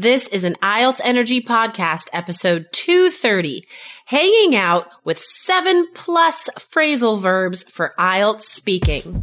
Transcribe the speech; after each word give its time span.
This 0.00 0.28
is 0.28 0.44
an 0.44 0.54
IELTS 0.62 1.02
Energy 1.04 1.42
Podcast, 1.42 2.08
episode 2.14 2.68
230, 2.72 3.66
hanging 4.06 4.56
out 4.56 4.88
with 5.04 5.18
seven 5.18 5.88
plus 5.92 6.48
phrasal 6.58 7.20
verbs 7.20 7.64
for 7.64 7.92
IELTS 7.98 8.44
speaking. 8.44 9.22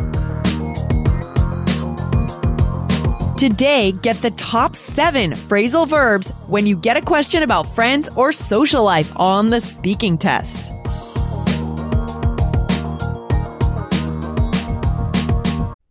Today, 3.41 3.91
get 3.91 4.21
the 4.21 4.29
top 4.29 4.75
seven 4.75 5.31
phrasal 5.31 5.87
verbs 5.87 6.29
when 6.45 6.67
you 6.67 6.75
get 6.75 6.95
a 6.95 7.01
question 7.01 7.41
about 7.41 7.63
friends 7.73 8.07
or 8.15 8.31
social 8.31 8.83
life 8.83 9.11
on 9.15 9.49
the 9.49 9.59
speaking 9.59 10.15
test. 10.19 10.71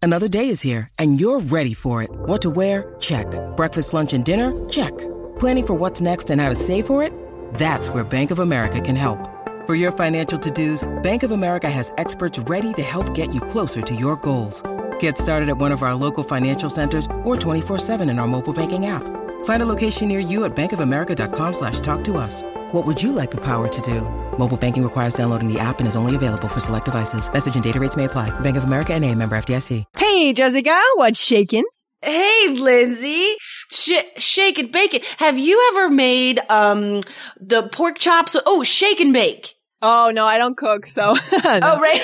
Another 0.00 0.28
day 0.28 0.48
is 0.48 0.60
here, 0.60 0.88
and 1.00 1.20
you're 1.20 1.40
ready 1.40 1.74
for 1.74 2.04
it. 2.04 2.10
What 2.12 2.40
to 2.42 2.50
wear? 2.50 2.95
Check. 3.00 3.26
Breakfast, 3.56 3.92
lunch, 3.92 4.12
and 4.12 4.24
dinner? 4.24 4.52
Check. 4.68 4.96
Planning 5.40 5.66
for 5.66 5.74
what's 5.74 6.01
next 6.01 6.30
and 6.30 6.40
how 6.40 6.51
to 6.51 6.54
save 6.54 6.87
for 6.87 7.02
it? 7.02 7.12
That's 7.54 7.88
where 7.88 8.04
Bank 8.04 8.30
of 8.30 8.38
America 8.38 8.80
can 8.80 8.95
help. 8.95 9.28
For 9.66 9.74
your 9.74 9.90
financial 9.90 10.38
to 10.38 10.51
dos, 10.52 10.88
Bank 11.02 11.24
of 11.24 11.32
America 11.32 11.68
has 11.68 11.93
experts 11.98 12.38
ready 12.38 12.73
to 12.74 12.82
help 12.82 13.12
get 13.12 13.34
you 13.34 13.40
closer 13.40 13.82
to 13.82 13.93
your 13.93 14.15
goals. 14.15 14.62
Get 15.01 15.18
started 15.18 15.48
at 15.51 15.59
one 15.59 15.73
of 15.73 15.82
our 15.82 15.95
local 15.95 16.24
financial 16.24 16.70
centers 16.70 17.06
or 17.24 17.37
24-7 17.37 18.10
in 18.10 18.18
our 18.18 18.26
mobile 18.26 18.54
banking 18.54 18.87
app. 18.87 19.02
Find 19.45 19.62
a 19.62 19.66
location 19.66 20.09
near 20.09 20.20
you 20.20 20.45
at 20.45 20.56
bankofamerica.com 20.56 21.52
slash 21.52 21.80
talk 21.80 22.02
to 22.04 22.16
us. 22.16 22.43
What 22.73 22.87
would 22.87 23.02
you 23.02 23.12
like 23.12 23.30
the 23.30 23.40
power 23.40 23.68
to 23.68 23.80
do? 23.82 24.02
Mobile 24.38 24.56
banking 24.56 24.82
requires 24.82 25.12
downloading 25.15 25.52
the 25.52 25.59
app 25.59 25.80
and 25.80 25.88
is 25.88 25.96
only 25.96 26.15
available 26.16 26.48
for 26.48 26.60
select 26.60 26.87
devices. 26.87 27.30
Message 27.30 27.54
and 27.54 27.65
data 27.65 27.78
rates 27.80 27.96
may 27.96 28.04
apply. 28.04 28.30
Bank 28.40 28.56
of 28.56 28.65
America 28.65 28.95
and 28.95 29.04
a 29.04 29.15
member 29.15 29.37
FDIC. 29.37 29.84
Hey, 29.98 30.32
Jessica, 30.32 30.80
what's 30.95 31.23
shaking? 31.23 31.65
Hey, 32.02 32.48
Lindsay, 32.48 33.26
Sh- 33.71 34.09
shake 34.16 34.59
and 34.59 34.73
bake 34.73 34.95
it. 34.95 35.04
Have 35.18 35.38
you 35.38 35.71
ever 35.73 35.90
made 35.90 36.40
um 36.48 37.01
the 37.38 37.65
pork 37.65 37.98
chops? 37.98 38.37
Oh, 38.46 38.62
shake 38.62 39.01
and 39.01 39.12
bake. 39.12 39.54
Oh 39.82 40.10
no, 40.15 40.24
I 40.26 40.38
don't 40.38 40.56
cook, 40.56 40.87
so. 40.87 41.15
Oh, 41.32 41.78
right. 41.78 42.01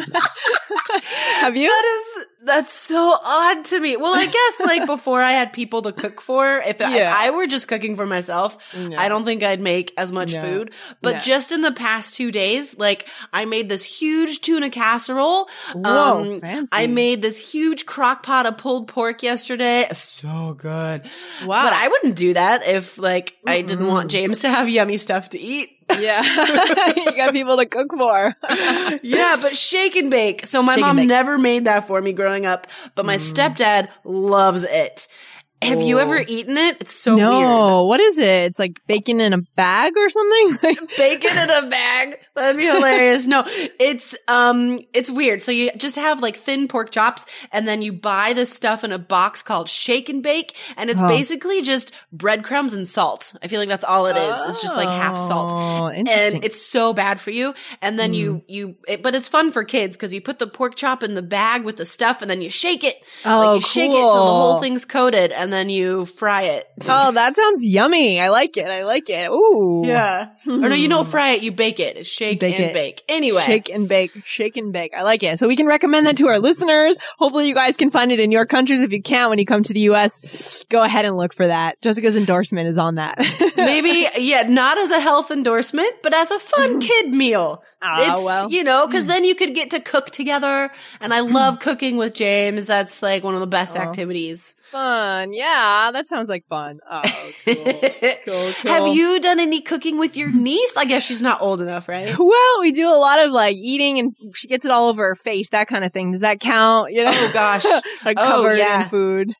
Have 1.40 1.56
you? 1.56 1.68
That 1.68 1.84
is 2.18 2.26
that's 2.46 2.72
so 2.72 3.16
odd 3.24 3.64
to 3.66 3.80
me. 3.80 3.96
Well, 3.96 4.14
I 4.14 4.24
guess 4.26 4.60
like 4.66 4.86
before 4.96 5.20
I 5.20 5.32
had 5.32 5.52
people 5.52 5.82
to 5.82 5.92
cook 5.92 6.20
for, 6.20 6.58
if, 6.58 6.80
if 6.80 6.82
I 6.82 7.30
were 7.30 7.46
just 7.48 7.66
cooking 7.66 7.96
for 7.96 8.06
myself, 8.06 8.74
No. 8.76 8.96
I 8.96 9.08
don't 9.08 9.24
think 9.24 9.42
I'd 9.42 9.60
make 9.60 9.92
as 9.98 10.12
much 10.12 10.32
No. 10.32 10.40
food. 10.42 10.72
But 11.02 11.14
No. 11.14 11.20
just 11.20 11.50
in 11.50 11.60
the 11.62 11.72
past 11.72 12.14
two 12.14 12.30
days, 12.30 12.78
like 12.78 13.08
I 13.32 13.46
made 13.46 13.68
this 13.68 13.82
huge 13.82 14.42
tuna 14.42 14.70
casserole. 14.70 15.48
Um, 15.74 15.82
Whoa, 15.82 16.40
fancy. 16.40 16.70
I 16.72 16.86
made 16.86 17.20
this 17.20 17.36
huge 17.50 17.84
crock 17.84 18.22
pot 18.22 18.46
of 18.46 18.58
pulled 18.58 18.86
pork 18.88 19.22
yesterday. 19.24 19.88
So 19.92 20.54
good. 20.56 21.02
Wow. 21.44 21.64
But 21.64 21.72
I 21.72 21.88
wouldn't 21.88 22.14
do 22.16 22.34
that 22.34 22.66
if 22.66 22.96
like 22.98 23.36
I 23.46 23.62
didn't 23.62 23.88
want 23.88 24.10
James 24.10 24.40
to 24.40 24.48
have 24.50 24.68
yummy 24.68 24.98
stuff 24.98 25.30
to 25.30 25.38
eat. 25.38 25.70
Yeah. 25.98 26.22
you 26.96 27.12
got 27.16 27.32
people 27.32 27.56
to 27.56 27.66
cook 27.66 27.92
for. 27.96 28.34
yeah, 29.02 29.36
but 29.40 29.56
shake 29.56 29.96
and 29.96 30.10
bake. 30.10 30.46
So 30.46 30.62
my 30.62 30.74
Shake 30.74 30.82
mom. 30.82 30.98
Mm. 30.98 31.06
never 31.06 31.38
made 31.38 31.64
that 31.66 31.86
for 31.86 32.00
me 32.00 32.12
growing 32.12 32.46
up, 32.46 32.66
but 32.94 33.06
my 33.06 33.16
stepdad 33.16 33.88
loves 34.04 34.64
it. 34.64 35.08
Have 35.62 35.80
you 35.80 35.96
Oh. 35.98 36.02
ever 36.02 36.18
eaten 36.18 36.56
it? 36.58 36.76
It's 36.80 36.94
so 36.94 37.16
no, 37.16 37.38
weird. 37.40 37.88
what 37.88 38.00
is 38.00 38.18
it? 38.18 38.26
It's 38.44 38.58
like 38.58 38.78
bacon 38.86 39.20
in 39.20 39.32
a 39.32 39.38
bag 39.38 39.94
or 39.96 40.08
something? 40.10 40.86
Bacon 40.98 41.38
in 41.38 41.50
a 41.50 41.66
bag. 41.68 42.18
That'd 42.34 42.58
be 42.58 42.66
hilarious. 42.66 43.26
No, 43.26 43.42
it's 43.46 44.16
um 44.28 44.78
it's 44.92 45.10
weird. 45.10 45.42
So 45.42 45.50
you 45.52 45.70
just 45.76 45.96
have 45.96 46.20
like 46.20 46.36
thin 46.36 46.68
pork 46.68 46.90
chops 46.90 47.24
and 47.52 47.66
then 47.66 47.80
you 47.80 47.92
buy 47.92 48.34
this 48.34 48.52
stuff 48.52 48.84
in 48.84 48.92
a 48.92 48.98
box 48.98 49.42
called 49.42 49.68
shake 49.70 50.08
and 50.10 50.22
bake 50.22 50.56
and 50.76 50.90
it's 50.90 51.00
Oh. 51.02 51.08
basically 51.08 51.62
just 51.62 51.90
breadcrumbs 52.12 52.72
and 52.74 52.86
salt. 52.86 53.34
I 53.42 53.48
feel 53.48 53.58
like 53.58 53.68
that's 53.70 53.84
all 53.84 54.06
it 54.06 54.16
is. 54.16 54.38
It's 54.44 54.60
just 54.62 54.76
like 54.76 54.88
half 54.88 55.16
salt. 55.16 55.52
Oh, 55.54 55.90
interesting. 55.90 56.36
and 56.36 56.44
it's 56.44 56.60
so 56.60 56.92
bad 56.92 57.18
for 57.18 57.30
you. 57.30 57.54
And 57.80 57.98
then 57.98 58.12
you, 58.14 58.42
you, 58.46 58.76
it, 58.86 59.02
but 59.02 59.14
it's 59.14 59.28
fun 59.28 59.50
for 59.52 59.64
kids 59.64 59.96
because 59.96 60.12
you 60.12 60.20
put 60.20 60.38
the 60.38 60.46
pork 60.46 60.74
chop 60.76 61.02
in 61.02 61.14
the 61.14 61.22
bag 61.22 61.64
with 61.64 61.76
the 61.76 61.84
stuff 61.86 62.20
and 62.22 62.30
then 62.30 62.42
you 62.42 62.50
shake 62.50 62.84
it. 62.84 62.96
Oh, 63.24 63.38
like 63.38 63.54
you 63.56 63.66
shake 63.66 63.90
it 63.90 63.94
till 63.94 64.12
the 64.12 64.18
whole 64.20 64.60
thing's 64.60 64.84
coated 64.84 65.32
and 65.32 65.45
then 65.52 65.68
you 65.68 66.04
fry 66.04 66.42
it. 66.42 66.66
oh, 66.88 67.12
that 67.12 67.36
sounds 67.36 67.64
yummy. 67.64 68.20
I 68.20 68.28
like 68.28 68.56
it. 68.56 68.66
I 68.66 68.84
like 68.84 69.08
it. 69.08 69.30
Ooh. 69.30 69.82
Yeah. 69.84 70.30
or 70.46 70.68
no, 70.68 70.74
you 70.74 70.88
don't 70.88 71.06
fry 71.06 71.30
it, 71.30 71.42
you 71.42 71.52
bake 71.52 71.80
it. 71.80 72.06
Shake 72.06 72.40
Bake 72.40 72.54
and 72.54 72.64
it. 72.64 72.74
bake. 72.74 73.02
Anyway. 73.08 73.42
Shake 73.42 73.68
and 73.68 73.88
bake, 73.88 74.12
shake 74.24 74.56
and 74.56 74.72
bake. 74.72 74.92
I 74.94 75.02
like 75.02 75.22
it. 75.22 75.38
So 75.38 75.48
we 75.48 75.56
can 75.56 75.66
recommend 75.66 76.06
that 76.06 76.16
to 76.18 76.28
our 76.28 76.38
listeners. 76.38 76.96
Hopefully 77.18 77.48
you 77.48 77.54
guys 77.54 77.76
can 77.76 77.90
find 77.90 78.12
it 78.12 78.20
in 78.20 78.30
your 78.32 78.46
countries. 78.46 78.80
If 78.80 78.92
you 78.92 79.02
can't, 79.02 79.30
when 79.30 79.38
you 79.38 79.46
come 79.46 79.62
to 79.62 79.72
the 79.72 79.80
U.S., 79.80 80.64
go 80.68 80.82
ahead 80.82 81.04
and 81.04 81.16
look 81.16 81.32
for 81.34 81.46
that. 81.46 81.80
Jessica's 81.82 82.16
endorsement 82.16 82.68
is 82.68 82.78
on 82.78 82.96
that. 82.96 83.18
Maybe, 83.56 84.06
yeah, 84.18 84.42
not 84.42 84.78
as 84.78 84.90
a 84.90 85.00
health 85.00 85.30
endorsement, 85.30 85.90
but 86.02 86.14
as 86.14 86.30
a 86.30 86.38
fun 86.38 86.70
mm-hmm. 86.70 86.78
kid 86.80 87.12
meal. 87.12 87.62
Ah, 87.88 88.14
it's, 88.14 88.24
well. 88.24 88.50
you 88.50 88.64
know, 88.64 88.86
cause 88.88 89.06
then 89.06 89.24
you 89.24 89.34
could 89.34 89.54
get 89.54 89.70
to 89.70 89.80
cook 89.80 90.10
together. 90.10 90.70
And 91.00 91.14
I 91.14 91.20
love 91.20 91.60
cooking 91.60 91.96
with 91.96 92.14
James. 92.14 92.66
That's 92.66 93.02
like 93.02 93.22
one 93.22 93.34
of 93.34 93.40
the 93.40 93.46
best 93.46 93.76
Oh. 93.76 93.80
activities. 93.80 94.54
fun. 94.72 95.32
Yeah, 95.32 95.90
that 95.92 96.08
sounds 96.08 96.28
like 96.28 96.44
fun. 96.48 96.80
Oh, 96.90 97.00
cool. 97.44 97.54
cool, 97.54 97.72
cool. 98.24 98.52
Have 98.72 98.88
you 98.88 99.20
done 99.20 99.38
any 99.38 99.60
cooking 99.60 99.96
with 99.98 100.16
your 100.16 100.28
niece? 100.30 100.76
I 100.76 100.84
guess 100.86 101.04
she's 101.04 101.22
not 101.22 101.40
old 101.40 101.60
enough, 101.60 101.88
right? 101.88 102.12
Well, 102.18 102.60
we 102.60 102.72
do 102.72 102.88
a 102.88 102.98
lot 102.98 103.24
of 103.24 103.30
like 103.30 103.56
eating 103.56 103.98
and 104.00 104.14
she 104.34 104.48
gets 104.48 104.64
it 104.64 104.70
all 104.72 104.88
over 104.88 105.04
her 105.08 105.14
face, 105.14 105.50
that 105.50 105.68
kind 105.68 105.84
of 105.84 105.92
thing. 105.92 106.10
Does 106.12 106.22
that 106.22 106.40
count? 106.40 106.92
You 106.92 107.04
know? 107.04 107.12
Oh 107.14 107.30
gosh. 107.32 107.64
like 108.04 108.18
Oh, 108.18 108.24
covered 108.26 108.58
yeah. 108.58 108.82
in 108.82 108.88
food. 108.88 109.32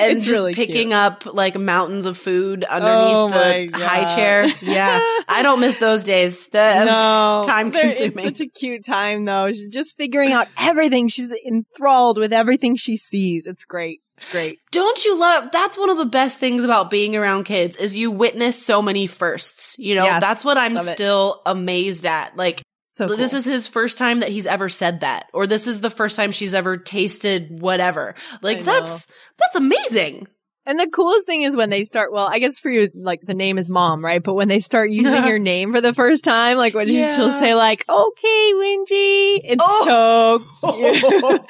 And 0.00 0.18
just 0.20 0.30
really 0.30 0.52
picking 0.52 0.88
cute. 0.88 0.92
up 0.92 1.24
like 1.32 1.58
mountains 1.58 2.04
of 2.06 2.18
food 2.18 2.64
underneath 2.64 3.14
Oh 3.14 3.28
the 3.28 3.70
high 3.78 4.04
chair. 4.14 4.46
Yeah. 4.62 4.98
I 5.28 5.40
don't 5.42 5.60
miss 5.60 5.78
those 5.78 6.04
days. 6.04 6.48
Was 6.52 6.86
no, 6.86 7.42
time 7.54 7.70
There- 7.70 7.82
consuming. 7.94 8.12
It's 8.28 8.38
such 8.38 8.40
a 8.40 8.46
cute 8.48 8.84
time 8.84 9.24
though. 9.24 9.48
She's 9.52 9.68
just 9.68 9.96
figuring 9.96 10.32
out 10.32 10.48
everything. 10.58 11.08
She's 11.08 11.30
enthralled 11.46 12.18
with 12.18 12.32
everything 12.32 12.76
she 12.76 12.96
sees. 12.96 13.46
It's 13.46 13.64
great. 13.64 14.00
It's 14.16 14.30
great. 14.30 14.60
Don't 14.70 15.04
you 15.04 15.18
love 15.18 15.50
that's 15.52 15.76
one 15.76 15.90
of 15.90 15.98
the 15.98 16.06
best 16.06 16.38
things 16.38 16.62
about 16.64 16.90
being 16.90 17.16
around 17.16 17.44
kids 17.44 17.76
is 17.76 17.96
you 17.96 18.10
witness 18.12 18.64
so 18.64 18.80
many 18.80 19.06
firsts. 19.06 19.76
You 19.78 19.96
know, 19.96 20.04
Yes. 20.04 20.20
that's 20.20 20.44
what 20.44 20.56
I'm 20.56 20.74
Love 20.74 20.86
it. 20.86 20.94
still 20.94 21.42
amazed 21.46 22.06
at. 22.06 22.36
Like 22.36 22.62
So 22.94 23.06
this 23.08 23.32
is 23.32 23.44
his 23.44 23.66
first 23.66 23.98
time 23.98 24.20
that 24.20 24.28
he's 24.28 24.46
ever 24.46 24.68
said 24.68 25.00
that 25.00 25.26
or 25.32 25.48
this 25.48 25.66
is 25.66 25.80
the 25.80 25.90
first 25.90 26.14
time 26.16 26.30
she's 26.30 26.54
ever 26.54 26.76
tasted 26.76 27.60
whatever. 27.60 28.14
Like 28.40 28.62
that's 28.62 29.06
that's 29.38 29.56
amazing. 29.56 30.28
And 30.66 30.80
the 30.80 30.88
coolest 30.88 31.26
thing 31.26 31.42
is 31.42 31.54
when 31.54 31.68
they 31.68 31.84
start, 31.84 32.10
well, 32.12 32.26
I 32.26 32.38
guess 32.38 32.58
for 32.58 32.70
you, 32.70 32.90
like 32.94 33.20
the 33.20 33.34
name 33.34 33.58
is 33.58 33.68
mom, 33.68 34.02
right? 34.02 34.22
But 34.22 34.32
when 34.34 34.48
they 34.48 34.60
start 34.60 34.90
using 34.90 35.24
your 35.26 35.38
name 35.38 35.72
for 35.72 35.80
the 35.82 35.92
first 35.92 36.24
time, 36.24 36.56
like 36.56 36.72
when 36.74 36.88
Yeah. 36.88 37.14
she'll 37.16 37.32
say 37.32 37.54
like, 37.54 37.84
okay, 37.88 38.54
Wingy, 38.54 39.40
it's 39.44 39.62
Oh. 39.62 40.38
so 40.60 40.72
cute. 40.72 41.42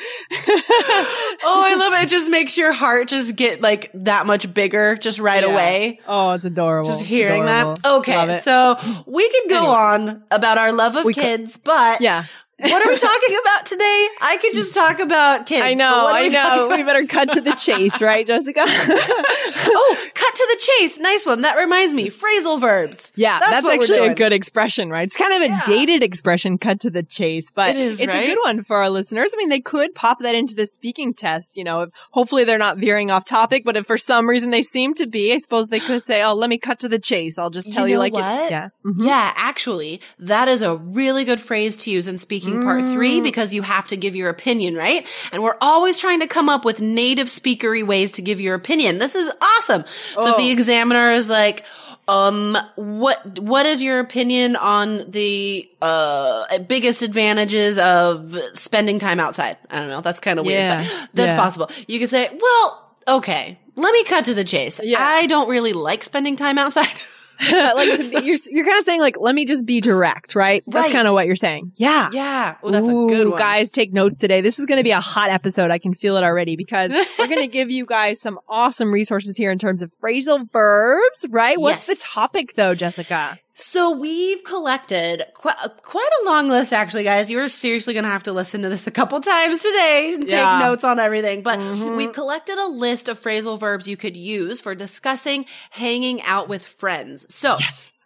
oh, 1.45 1.65
I 1.67 1.75
love 1.79 1.93
it. 1.95 2.05
It 2.05 2.09
just 2.09 2.31
makes 2.31 2.57
your 2.59 2.73
heart 2.73 3.09
just 3.09 3.37
get 3.37 3.61
like 3.61 3.91
that 3.95 4.27
much 4.27 4.53
bigger 4.53 4.97
just 4.97 5.19
right 5.21 5.45
Yeah. 5.45 5.53
away. 5.53 6.01
oh, 6.09 6.33
it's 6.33 6.45
adorable. 6.45 6.89
Just 6.91 7.03
hearing 7.03 7.45
adorable. 7.45 7.75
that. 7.83 7.93
Okay. 7.99 8.41
So 8.43 8.77
we 9.07 9.29
could 9.31 9.51
go 9.51 9.57
Anyways. 9.59 10.11
on 10.11 10.25
about 10.31 10.59
our 10.59 10.73
love 10.73 10.97
of 10.97 11.05
We 11.05 11.15
could- 11.15 11.23
kids, 11.23 11.59
but 11.63 12.01
yeah. 12.01 12.25
What 12.59 12.87
are 12.87 12.89
we 12.89 12.99
talking 12.99 13.39
about 13.43 13.67
today? 13.67 14.09
I 14.21 14.39
could 14.41 14.53
just 14.55 14.75
talk 14.75 14.99
about 15.01 15.47
kids. 15.47 15.63
I 15.63 15.75
know, 15.75 16.07
I 16.07 16.23
we 16.23 16.29
know. 16.31 16.69
We 16.77 16.85
better 16.85 17.07
cut 17.07 17.31
to 17.33 17.41
the 17.41 17.55
chase, 17.55 18.01
right, 18.01 18.27
Jessica? 18.27 18.65
oh, 18.67 19.97
cut 20.15 20.35
to 20.35 20.49
the 20.53 20.61
chase. 20.61 20.99
Nice 20.99 21.27
one. 21.27 21.43
That 21.43 21.57
reminds 21.57 21.95
me, 21.95 22.11
phrasal 22.11 22.61
verbs. 22.61 23.13
Yeah, 23.17 23.39
That's 23.39 23.63
that's, 23.63 23.67
actually 23.67 24.07
a 24.09 24.15
good 24.15 24.33
expression, 24.33 24.91
right? 24.91 25.05
It's 25.05 25.17
kind 25.17 25.33
of 25.35 25.43
a 25.43 25.47
Yeah. 25.53 25.61
dated 25.67 26.03
expression, 26.03 26.59
cut 26.59 26.81
to 26.81 26.91
the 26.91 27.03
chase, 27.03 27.51
but 27.55 27.71
It 27.71 27.77
is, 27.77 28.01
it's 28.01 28.09
right? 28.09 28.25
a 28.25 28.27
good 28.35 28.39
one 28.43 28.63
for 28.63 28.77
our 28.77 28.91
listeners. 28.91 29.31
I 29.35 29.37
mean, 29.37 29.49
they 29.49 29.61
could 29.61 29.95
pop 29.95 30.21
that 30.21 30.35
into 30.35 30.55
the 30.55 30.67
speaking 30.67 31.15
test, 31.15 31.57
you 31.57 31.65
know, 31.65 31.83
if, 31.83 31.91
hopefully 32.13 32.45
they're 32.45 32.59
not 32.59 32.79
veering 32.79 33.11
off 33.11 33.25
topic, 33.25 33.63
but 33.65 33.77
if 33.77 33.87
for 33.87 33.99
some 33.99 34.29
reason 34.29 34.51
they 34.51 34.63
seem 34.63 34.95
to 34.95 35.07
be, 35.07 35.33
I 35.33 35.39
suppose 35.39 35.69
they 35.69 35.81
could 35.81 36.05
say, 36.05 36.23
oh, 36.23 36.35
let 36.35 36.51
me 36.51 36.59
cut 36.59 36.81
to 36.81 36.89
the 36.89 36.99
chase. 36.99 37.39
I'll 37.39 37.51
just 37.51 37.73
tell 37.73 37.87
you, 37.89 37.95
know 37.95 38.01
like 38.01 38.13
what? 38.15 38.25
it. 38.47 38.51
Yeah. 38.51 38.69
Mhm. 38.85 39.05
Yeah, 39.05 39.33
actually, 39.37 40.01
that 40.19 40.49
is 40.49 40.63
a 40.63 40.77
really 40.77 41.25
good 41.25 41.41
phrase 41.41 41.77
to 41.79 41.91
use 41.91 42.07
in 42.07 42.19
speaking 42.19 42.44
part 42.53 42.83
three 42.85 43.21
because 43.21 43.53
you 43.55 43.63
have 43.63 43.87
to 43.89 43.97
give 43.97 44.15
your 44.15 44.29
opinion, 44.29 44.75
right? 44.77 45.07
And 45.33 45.43
we're 45.43 45.57
always 45.61 45.99
trying 45.99 46.21
to 46.21 46.27
come 46.27 46.49
up 46.49 46.65
with 46.65 46.81
native 46.81 47.27
speakery 47.29 47.87
ways 47.87 48.13
to 48.13 48.23
give 48.23 48.41
your 48.41 48.55
opinion. 48.55 48.99
This 48.99 49.15
is 49.15 49.31
awesome. 49.41 49.85
So 50.15 50.29
if 50.29 50.35
Oh. 50.35 50.37
the 50.37 50.51
examiner 50.51 51.13
is 51.13 51.29
like, 51.29 51.65
um, 52.07 52.57
what, 52.77 53.39
what 53.39 53.65
is 53.65 53.83
your 53.83 53.99
opinion 54.01 54.57
on 54.57 55.11
the, 55.11 55.69
uh, 55.81 56.59
biggest 56.59 57.01
advantages 57.03 57.79
of 57.79 58.37
spending 58.53 58.99
time 58.99 59.19
outside? 59.21 59.57
I 59.71 59.81
don't 59.81 59.89
know. 59.89 60.01
That's 60.03 60.21
kind 60.21 60.39
of 60.39 60.45
weird, 60.45 60.59
Yeah. 60.61 60.77
but 60.81 61.09
that's 61.15 61.33
Yeah. 61.33 61.37
possible. 61.37 61.71
You 61.87 61.99
could 61.99 62.11
say, 62.11 62.29
well, 62.39 62.91
okay, 63.09 63.59
let 63.77 63.93
me 63.93 64.05
cut 64.05 64.27
to 64.27 64.35
the 64.35 64.45
chase. 64.45 64.81
Yeah. 64.83 65.03
I 65.03 65.27
don't 65.27 65.49
really 65.49 65.73
like 65.73 66.05
spending 66.05 66.37
time 66.37 66.59
outside. 66.59 66.87
like 67.53 67.97
to 67.97 68.25
you're, 68.25 68.37
you're 68.51 68.65
kind 68.67 68.79
of 68.79 68.85
saying 68.85 69.01
like, 69.01 69.17
let 69.21 69.35
me 69.35 69.45
just 69.45 69.67
be 69.67 69.81
direct, 69.81 70.35
right? 70.35 70.63
That's 70.67 70.85
Right. 70.87 70.93
kind 70.93 71.09
of 71.09 71.15
what 71.15 71.27
you're 71.27 71.37
saying. 71.37 71.73
Yeah. 71.77 72.11
Yeah. 72.13 72.57
Well, 72.63 72.73
that's 72.73 72.89
Ooh, 72.89 73.07
a 73.07 73.09
good 73.09 73.29
one. 73.29 73.39
Guys, 73.39 73.71
take 73.71 73.93
notes 73.93 74.17
today. 74.17 74.41
This 74.41 74.59
is 74.59 74.67
going 74.67 74.79
to 74.79 74.85
be 74.85 74.91
a 74.93 75.01
hot 75.01 75.31
episode. 75.31 75.71
I 75.71 75.79
can 75.79 75.95
feel 75.95 76.17
it 76.17 76.25
already 76.25 76.57
because 76.57 76.91
we're 77.19 77.27
going 77.29 77.41
to 77.41 77.47
give 77.49 77.71
you 77.71 77.87
guys 77.87 78.21
some 78.21 78.39
awesome 78.49 78.93
resources 78.93 79.37
here 79.37 79.51
in 79.51 79.59
terms 79.59 79.83
of 79.83 79.93
phrasal 80.03 80.51
verbs, 80.53 81.27
right? 81.31 81.59
What's 81.59 81.89
Yes. 81.89 81.99
the 81.99 82.03
topic 82.05 82.55
though, 82.55 82.75
Jessica? 82.75 83.39
So 83.57 83.93
we've 83.93 84.43
collected 84.43 85.25
quite, 85.35 85.55
quite 85.83 86.11
a 86.23 86.25
long 86.27 86.49
list, 86.49 86.73
actually, 86.73 87.05
guys. 87.05 87.31
You're 87.31 87.49
seriously 87.49 87.95
going 87.95 88.03
to 88.05 88.11
have 88.11 88.25
to 88.25 88.33
listen 88.33 88.63
to 88.63 88.69
this 88.69 88.89
a 88.89 88.91
couple 88.91 89.21
times 89.21 89.61
today 89.61 90.15
and 90.15 90.29
take 90.29 90.59
notes 90.59 90.83
on 90.83 90.99
everything. 90.99 91.43
But 91.43 91.61
Mhm. 91.61 91.97
we've 91.97 92.13
collected 92.13 92.59
a 92.59 92.67
list 92.67 93.09
of 93.09 93.21
phrasal 93.23 93.59
verbs 93.59 93.87
you 93.87 93.97
could 93.97 94.17
use 94.17 94.61
for 94.61 94.75
discussing 94.75 95.47
hanging 95.71 96.21
out 96.23 96.49
with 96.49 96.67
friends. 96.67 97.33
So 97.33 97.57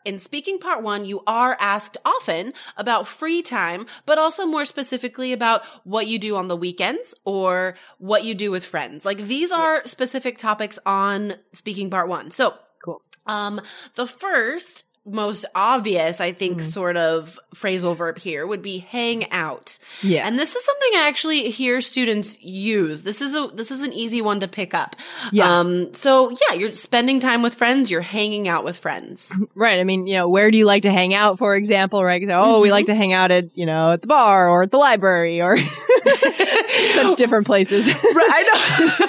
in 0.04 0.18
speaking 0.18 0.58
part 0.58 0.82
one, 0.82 1.06
you 1.06 1.22
are 1.26 1.56
asked 1.58 1.96
often 2.04 2.52
about 2.76 3.08
free 3.08 3.40
time, 3.40 3.86
but 4.04 4.18
also 4.18 4.44
more 4.44 4.66
specifically 4.66 5.32
about 5.32 5.64
what 5.84 6.06
you 6.06 6.18
do 6.18 6.36
on 6.36 6.48
the 6.48 6.56
weekends 6.56 7.14
or 7.24 7.74
what 7.96 8.22
you 8.22 8.34
do 8.34 8.50
with 8.50 8.66
friends. 8.66 9.06
Like 9.06 9.26
these 9.26 9.50
are 9.50 9.80
specific 9.86 10.36
topics 10.36 10.78
on 10.84 11.36
speaking 11.52 11.88
part 11.88 12.06
one. 12.08 12.30
So 12.30 12.52
Cool. 12.84 13.00
um, 13.26 13.62
the 13.94 14.06
first 14.06 14.84
most 15.04 15.44
obvious, 15.54 16.20
I 16.20 16.32
think, 16.32 16.60
sort 16.60 16.96
of 16.96 17.38
phrasal 17.54 17.96
verb 17.96 18.18
here 18.18 18.46
would 18.46 18.62
be 18.62 18.78
hang 18.78 19.30
out. 19.30 19.78
Yeah. 20.02 20.26
And 20.26 20.38
this 20.38 20.54
is 20.54 20.64
something 20.64 20.90
I 20.96 21.08
actually 21.08 21.50
hear 21.50 21.80
students 21.80 22.40
use. 22.42 23.02
This 23.02 23.20
is 23.20 23.34
a, 23.34 23.48
this 23.54 23.70
is 23.70 23.82
an 23.84 23.92
easy 23.92 24.20
one 24.22 24.40
to 24.40 24.48
pick 24.48 24.74
up. 24.74 24.96
Yeah. 25.32 25.60
Um, 25.60 25.94
so 25.94 26.30
yeah, 26.30 26.56
you're 26.56 26.72
spending 26.72 27.20
time 27.20 27.42
with 27.42 27.54
friends, 27.54 27.90
you're 27.90 28.00
hanging 28.00 28.48
out 28.48 28.64
with 28.64 28.76
friends. 28.76 29.34
Right. 29.54 29.80
I 29.80 29.84
mean, 29.84 30.06
you 30.06 30.14
know, 30.14 30.28
where 30.28 30.52
do 30.52 30.58
you 30.58 30.66
like 30.66 30.82
to 30.82 30.92
hang 30.92 31.14
out, 31.14 31.38
for 31.38 31.56
example, 31.56 32.04
right? 32.04 32.22
So, 32.24 32.32
oh, 32.32 32.60
we 32.60 32.70
like 32.70 32.86
to 32.86 32.94
hang 32.94 33.12
out 33.12 33.32
at, 33.32 33.56
you 33.56 33.66
know, 33.66 33.92
at 33.92 34.02
the 34.02 34.06
bar 34.06 34.48
or 34.48 34.62
at 34.62 34.70
the 34.70 34.78
library 34.78 35.40
or 35.40 35.56
such 36.18 37.16
different 37.16 37.46
places. 37.46 37.88
Right, 37.88 37.96
I 38.04 38.42
know. 38.42 39.06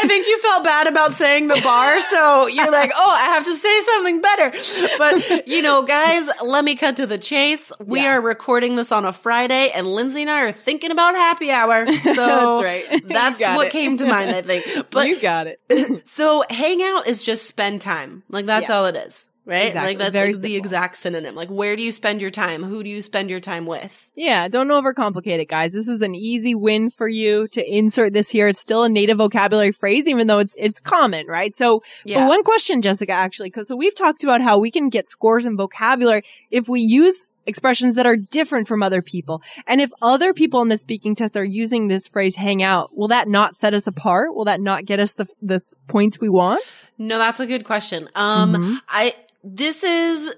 I 0.00 0.07
think 0.07 0.07
you 0.07 0.07
felt 0.07 0.07
bad 0.68 0.86
about 0.86 1.14
saying 1.14 1.46
the 1.48 1.58
bar, 1.64 1.98
so 2.12 2.46
you're 2.46 2.70
like, 2.70 2.92
oh, 2.94 3.14
I 3.16 3.24
have 3.34 3.44
to 3.46 3.54
say 3.54 3.80
something 3.80 4.20
better. 4.20 4.52
But, 4.98 5.48
you 5.48 5.62
know, 5.62 5.82
guys, 5.82 6.28
let 6.44 6.62
me 6.64 6.76
cut 6.76 6.96
to 6.96 7.06
the 7.06 7.16
chase. 7.16 7.72
We 7.80 8.02
Yeah. 8.02 8.16
are 8.16 8.20
recording 8.20 8.76
this 8.76 8.92
on 8.92 9.06
a 9.06 9.12
Friday, 9.12 9.70
and 9.70 9.86
Lindsay 9.86 10.22
and 10.22 10.30
I 10.30 10.42
are 10.42 10.52
thinking 10.52 10.90
about 10.90 11.14
happy 11.14 11.50
hour. 11.50 11.86
So 12.18 12.62
That's 12.62 12.62
right. 12.62 13.40
You 13.40 13.56
what 13.56 13.66
it. 13.68 13.72
came 13.72 13.96
to 13.98 14.06
mind, 14.06 14.30
I 14.30 14.42
think. 14.42 14.64
But 14.90 15.08
you 15.08 15.18
got 15.20 15.46
it. 15.46 15.60
so 16.08 16.44
hang 16.50 16.82
out 16.82 17.06
is 17.06 17.22
just 17.22 17.46
spend 17.46 17.80
time. 17.80 18.22
Like 18.28 18.46
that's 18.46 18.68
Yeah. 18.68 18.76
all 18.76 18.86
it 18.86 18.96
is. 18.96 19.27
Right? 19.48 19.68
Exactly. 19.68 19.88
Like 19.92 19.98
that's 19.98 20.12
Very 20.12 20.32
like 20.34 20.42
the 20.42 20.56
exact 20.56 20.96
synonym. 20.96 21.34
Like 21.34 21.48
where 21.48 21.74
do 21.74 21.82
you 21.82 21.90
spend 21.90 22.20
your 22.20 22.30
time? 22.30 22.62
Who 22.62 22.82
do 22.84 22.90
you 22.90 23.00
spend 23.00 23.30
your 23.30 23.40
time 23.40 23.64
with? 23.64 24.10
Yeah, 24.14 24.46
don't 24.48 24.68
overcomplicate 24.68 25.40
it, 25.40 25.48
guys. 25.48 25.72
This 25.72 25.88
is 25.88 26.02
an 26.02 26.14
easy 26.14 26.54
win 26.54 26.90
for 26.90 27.08
you 27.08 27.48
to 27.48 27.64
insert 27.66 28.12
this 28.12 28.28
here. 28.28 28.48
It's 28.48 28.60
still 28.60 28.82
a 28.84 28.90
native 28.90 29.16
vocabulary 29.16 29.72
phrase, 29.72 30.06
even 30.06 30.26
though 30.26 30.38
it's 30.40 30.54
it's 30.58 30.80
common, 30.80 31.26
right? 31.26 31.56
So, 31.56 31.82
Yeah. 32.04 32.28
one 32.28 32.44
question, 32.44 32.82
Jessica, 32.82 33.12
actually, 33.12 33.48
because 33.48 33.68
so 33.68 33.74
we've 33.76 33.94
talked 33.94 34.22
about 34.22 34.42
how 34.42 34.58
we 34.58 34.70
can 34.70 34.90
get 34.90 35.08
scores 35.08 35.46
in 35.46 35.56
vocabulary 35.56 36.24
if 36.50 36.68
we 36.68 36.82
use 36.82 37.16
expressions 37.46 37.94
that 37.94 38.04
are 38.04 38.16
different 38.16 38.68
from 38.68 38.82
other 38.82 39.00
people. 39.00 39.40
And 39.66 39.80
if 39.80 39.90
other 40.02 40.34
people 40.34 40.60
in 40.60 40.68
the 40.68 40.76
speaking 40.76 41.14
test 41.14 41.34
are 41.38 41.42
using 41.44 41.88
this 41.88 42.06
phrase 42.06 42.36
"hang 42.36 42.62
out," 42.62 42.90
will 42.94 43.08
that 43.08 43.28
not 43.28 43.56
set 43.56 43.72
us 43.72 43.86
apart? 43.86 44.34
Will 44.34 44.44
that 44.44 44.60
not 44.60 44.84
get 44.84 45.00
us 45.00 45.14
the 45.14 45.26
the 45.40 45.60
points 45.88 46.20
we 46.20 46.28
want? 46.28 46.62
No, 46.98 47.16
that's 47.16 47.40
a 47.40 47.46
good 47.46 47.64
question. 47.64 48.10
Um, 48.14 48.52
Mhm. 48.54 48.76
I, 48.90 49.14
this 49.56 49.82
is, 49.84 50.34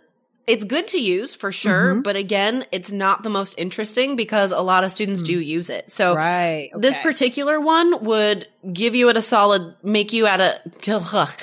it's 0.46 0.64
good 0.64 0.88
to 0.88 0.98
use 0.98 1.34
for 1.34 1.52
sure, 1.52 1.94
Mhm. 1.96 2.02
but 2.02 2.16
again, 2.16 2.64
it's 2.72 2.90
not 2.90 3.22
the 3.22 3.30
most 3.30 3.54
interesting 3.56 4.16
because 4.16 4.50
a 4.52 4.60
lot 4.60 4.82
of 4.84 4.90
students 4.90 5.22
do 5.22 5.38
use 5.40 5.68
it. 5.70 5.90
So 5.90 6.14
right. 6.16 6.70
this 6.74 6.98
particular 6.98 7.60
one 7.60 8.04
would 8.04 8.46
give 8.72 8.94
you 8.94 9.08
at 9.10 9.16
a 9.16 9.20
solid, 9.20 9.74
make 9.82 10.12
you 10.12 10.26
at 10.26 10.40
a, 10.40 10.60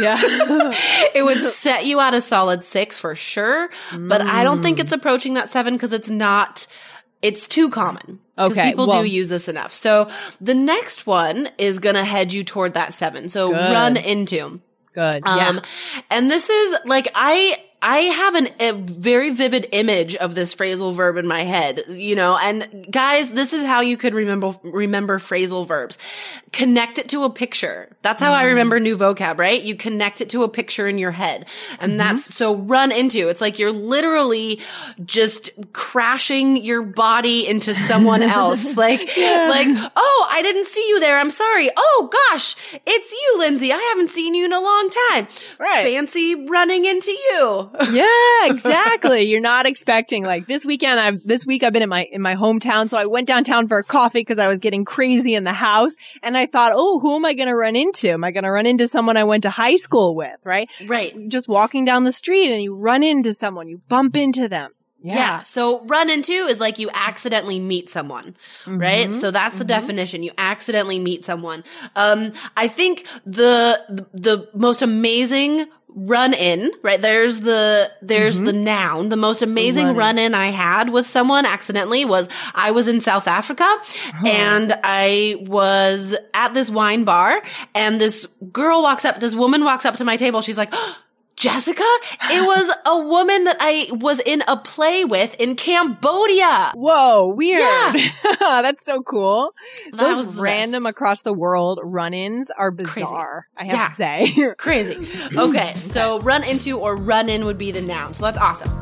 Yeah. 0.00 0.20
it 1.14 1.24
would 1.24 1.42
set 1.42 1.86
you 1.86 2.00
at 2.00 2.14
a 2.14 2.20
solid 2.22 2.64
six 2.64 2.98
for 3.00 3.14
sure. 3.14 3.70
But 3.96 4.20
I 4.22 4.44
don't 4.44 4.62
think 4.62 4.78
it's 4.80 4.92
approaching 4.92 5.34
that 5.34 5.50
seven 5.50 5.74
because 5.74 5.92
it's 5.92 6.10
not, 6.10 6.66
it's 7.22 7.46
too 7.46 7.70
common. 7.70 8.18
Because 8.36 8.58
Okay, 8.58 8.70
people 8.70 8.86
well- 8.86 9.02
do 9.02 9.08
use 9.08 9.28
this 9.28 9.48
enough. 9.48 9.72
So 9.72 10.08
the 10.40 10.54
next 10.54 11.06
one 11.06 11.48
is 11.58 11.78
going 11.78 11.94
to 11.96 12.04
head 12.04 12.32
you 12.32 12.44
toward 12.44 12.74
that 12.74 12.92
seven. 12.94 13.28
So 13.28 13.50
Good. 13.50 13.56
run 13.72 13.96
into. 13.96 14.60
Good. 14.92 15.26
Um, 15.26 15.56
yeah. 15.56 15.62
and 16.10 16.30
this 16.30 16.48
is 16.50 16.78
like, 16.84 17.10
I, 17.14 17.62
I 17.84 17.98
have 17.98 18.34
an, 18.36 18.48
a 18.60 18.70
very 18.72 19.30
vivid 19.30 19.66
image 19.72 20.14
of 20.14 20.34
this 20.36 20.54
phrasal 20.54 20.94
verb 20.94 21.16
in 21.16 21.26
my 21.26 21.42
head, 21.42 21.82
you 21.88 22.14
know, 22.14 22.38
and 22.40 22.86
guys, 22.90 23.32
this 23.32 23.52
is 23.52 23.64
how 23.66 23.80
you 23.80 23.96
could 23.96 24.14
remember, 24.14 24.54
remember 24.62 25.18
phrasal 25.18 25.66
verbs. 25.66 25.98
Connect 26.52 26.98
it 26.98 27.08
to 27.08 27.24
a 27.24 27.30
picture. 27.30 27.94
That's 28.02 28.20
how 28.20 28.30
Mm. 28.32 28.36
I 28.36 28.44
remember 28.44 28.78
new 28.78 28.96
vocab, 28.96 29.38
right? 29.38 29.60
You 29.60 29.74
connect 29.74 30.20
it 30.20 30.28
to 30.30 30.44
a 30.44 30.48
picture 30.48 30.86
in 30.86 30.98
your 30.98 31.10
head. 31.10 31.46
And 31.80 31.92
Mm-hmm. 31.92 31.98
that's 31.98 32.24
so 32.32 32.54
run 32.54 32.92
into. 32.92 33.28
It's 33.28 33.40
like 33.40 33.58
you're 33.58 33.72
literally 33.72 34.60
just 35.04 35.50
crashing 35.72 36.56
your 36.58 36.82
body 36.82 37.46
into 37.48 37.74
someone 37.74 38.22
else. 38.22 38.76
like, 38.76 39.00
like, 39.00 39.90
oh, 39.96 40.28
I 40.30 40.40
didn't 40.42 40.66
see 40.66 40.86
you 40.88 41.00
there. 41.00 41.18
I'm 41.18 41.30
sorry. 41.30 41.68
Oh 41.76 42.10
gosh, 42.30 42.54
it's 42.86 43.12
you, 43.12 43.36
Lindsay. 43.38 43.72
I 43.72 43.78
haven't 43.78 44.10
seen 44.10 44.34
you 44.34 44.44
in 44.44 44.52
a 44.52 44.60
long 44.60 44.90
time. 45.10 45.26
Right. 45.58 45.84
Fancy 45.84 46.46
running 46.46 46.84
into 46.84 47.10
you. 47.10 47.70
Yeah, 47.92 48.06
exactly. 48.46 49.22
You're 49.22 49.40
not 49.40 49.66
expecting 49.66 50.24
like 50.24 50.46
this 50.46 50.64
weekend. 50.64 50.98
I've 51.00 51.22
this 51.26 51.44
week 51.46 51.62
I've 51.62 51.72
been 51.72 51.82
in 51.82 51.88
my 51.88 52.04
in 52.10 52.22
my 52.22 52.34
hometown, 52.34 52.88
so 52.88 52.96
I 52.96 53.06
went 53.06 53.28
downtown 53.28 53.68
for 53.68 53.78
a 53.78 53.84
coffee 53.84 54.20
because 54.20 54.38
I 54.38 54.48
was 54.48 54.58
getting 54.58 54.84
crazy 54.84 55.34
in 55.34 55.44
the 55.44 55.52
house, 55.52 55.92
and 56.22 56.36
I 56.36 56.46
thought, 56.46 56.72
oh, 56.74 57.00
who 57.00 57.16
am 57.16 57.24
I 57.24 57.34
going 57.34 57.48
to 57.48 57.56
run 57.56 57.76
into? 57.76 58.10
Am 58.10 58.24
I 58.24 58.30
going 58.30 58.44
to 58.44 58.50
run 58.50 58.66
into 58.66 58.88
someone 58.88 59.16
I 59.16 59.24
went 59.24 59.42
to 59.44 59.50
high 59.50 59.76
school 59.76 60.14
with? 60.14 60.36
Right? 60.44 60.70
Right. 60.86 61.14
Just 61.28 61.48
walking 61.48 61.84
down 61.84 62.04
the 62.04 62.12
street, 62.12 62.50
and 62.52 62.62
you 62.62 62.74
run 62.74 63.02
into 63.02 63.34
someone, 63.34 63.68
you 63.68 63.80
bump 63.88 64.16
into 64.16 64.48
them. 64.48 64.70
Yeah. 65.04 65.42
So 65.42 65.84
run 65.86 66.10
into 66.10 66.32
is 66.32 66.60
like 66.60 66.78
you 66.78 66.88
accidentally 66.94 67.58
meet 67.58 67.90
someone, 67.90 68.36
right? 68.68 69.08
Mhm. 69.08 69.14
So 69.20 69.32
that's 69.32 69.58
the 69.58 69.64
definition. 69.64 70.22
You 70.22 70.30
accidentally 70.38 71.00
meet 71.00 71.24
someone. 71.24 71.64
Um, 71.96 72.32
I 72.56 72.68
think 72.68 73.08
the, 73.26 74.06
the 74.12 74.48
most 74.54 74.80
amazing 74.80 75.66
run 75.94 76.34
in, 76.34 76.70
right? 76.82 77.00
There's 77.00 77.40
the, 77.40 77.90
there's 78.00 78.38
the 78.38 78.52
mm-hmm. 78.52 78.64
noun. 78.64 79.08
The 79.08 79.16
most 79.16 79.42
amazing 79.42 79.86
Run-in. 79.86 79.96
run 79.96 80.18
in 80.18 80.34
I 80.34 80.46
had 80.48 80.90
with 80.90 81.06
someone 81.06 81.46
accidentally 81.46 82.04
was 82.04 82.28
I 82.54 82.70
was 82.70 82.88
in 82.88 83.00
South 83.00 83.28
Africa 83.28 83.64
oh. 83.66 84.22
and 84.26 84.72
I 84.82 85.36
was 85.40 86.16
at 86.34 86.54
this 86.54 86.70
wine 86.70 87.04
bar 87.04 87.40
and 87.74 88.00
this 88.00 88.26
girl 88.52 88.82
walks 88.82 89.04
up, 89.04 89.20
this 89.20 89.34
woman 89.34 89.64
walks 89.64 89.84
up 89.84 89.96
to 89.96 90.04
my 90.04 90.16
table. 90.16 90.40
She's 90.40 90.58
like, 90.58 90.72
Jessica, 91.36 91.82
it 92.30 92.42
was 92.46 92.70
a 92.86 92.98
woman 93.00 93.44
that 93.44 93.56
I 93.60 93.88
was 93.92 94.20
in 94.20 94.42
a 94.46 94.56
play 94.56 95.04
with 95.04 95.34
in 95.40 95.56
Cambodia. 95.56 96.72
Whoa, 96.74 97.28
weird. 97.28 97.60
Yeah. 97.60 98.10
That's 98.40 98.84
so 98.84 99.02
cool. 99.02 99.52
That 99.92 99.96
Those 99.98 100.26
random 100.36 100.84
best. 100.84 100.90
across 100.90 101.22
the 101.22 101.32
world 101.32 101.80
run-ins 101.82 102.50
are 102.56 102.70
Crazy. 102.72 103.00
bizarre. 103.00 103.48
I 103.56 103.64
have 103.64 103.72
Yeah. 103.72 103.88
to 103.88 103.94
say. 104.34 104.54
Crazy. 104.58 105.08
Okay, 105.36 105.78
so 105.78 106.20
run 106.20 106.44
into 106.44 106.78
or 106.78 106.96
run 106.96 107.28
in 107.28 107.44
would 107.44 107.58
be 107.58 107.70
the 107.72 107.80
noun. 107.82 108.14
So 108.14 108.22
that's 108.24 108.38
awesome. 108.38 108.81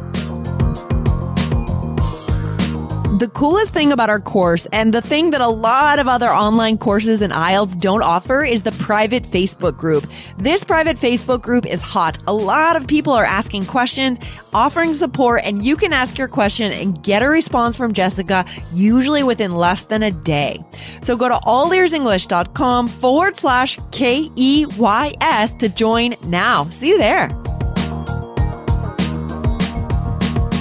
The 3.20 3.28
coolest 3.28 3.74
thing 3.74 3.92
about 3.92 4.08
our 4.08 4.18
course 4.18 4.64
and 4.72 4.94
the 4.94 5.02
thing 5.02 5.32
that 5.32 5.42
a 5.42 5.48
lot 5.48 5.98
of 5.98 6.08
other 6.08 6.30
online 6.30 6.78
courses 6.78 7.20
and 7.20 7.34
IELTS 7.34 7.78
don't 7.78 8.02
offer 8.02 8.42
is 8.42 8.62
the 8.62 8.72
private 8.72 9.24
Facebook 9.24 9.76
group. 9.76 10.10
This 10.38 10.64
private 10.64 10.96
Facebook 10.96 11.42
group 11.42 11.66
is 11.66 11.82
hot. 11.82 12.18
A 12.26 12.32
lot 12.32 12.76
of 12.76 12.86
people 12.86 13.12
are 13.12 13.26
asking 13.26 13.66
questions, 13.66 14.18
offering 14.54 14.94
support, 14.94 15.42
and 15.44 15.62
you 15.62 15.76
can 15.76 15.92
ask 15.92 16.16
your 16.16 16.28
question 16.28 16.72
and 16.72 17.02
get 17.02 17.22
a 17.22 17.28
response 17.28 17.76
from 17.76 17.92
Jessica 17.92 18.46
usually 18.72 19.22
within 19.22 19.54
less 19.54 19.82
than 19.82 20.02
a 20.02 20.10
day. 20.10 20.64
So 21.02 21.14
go 21.14 21.28
to 21.28 21.34
allearsenglish.com 21.34 22.88
forward 22.88 23.36
slash 23.36 23.78
K-E-Y-S 23.90 25.52
to 25.52 25.68
join 25.68 26.14
now. 26.24 26.70
See 26.70 26.88
you 26.88 26.96
there. 26.96 27.28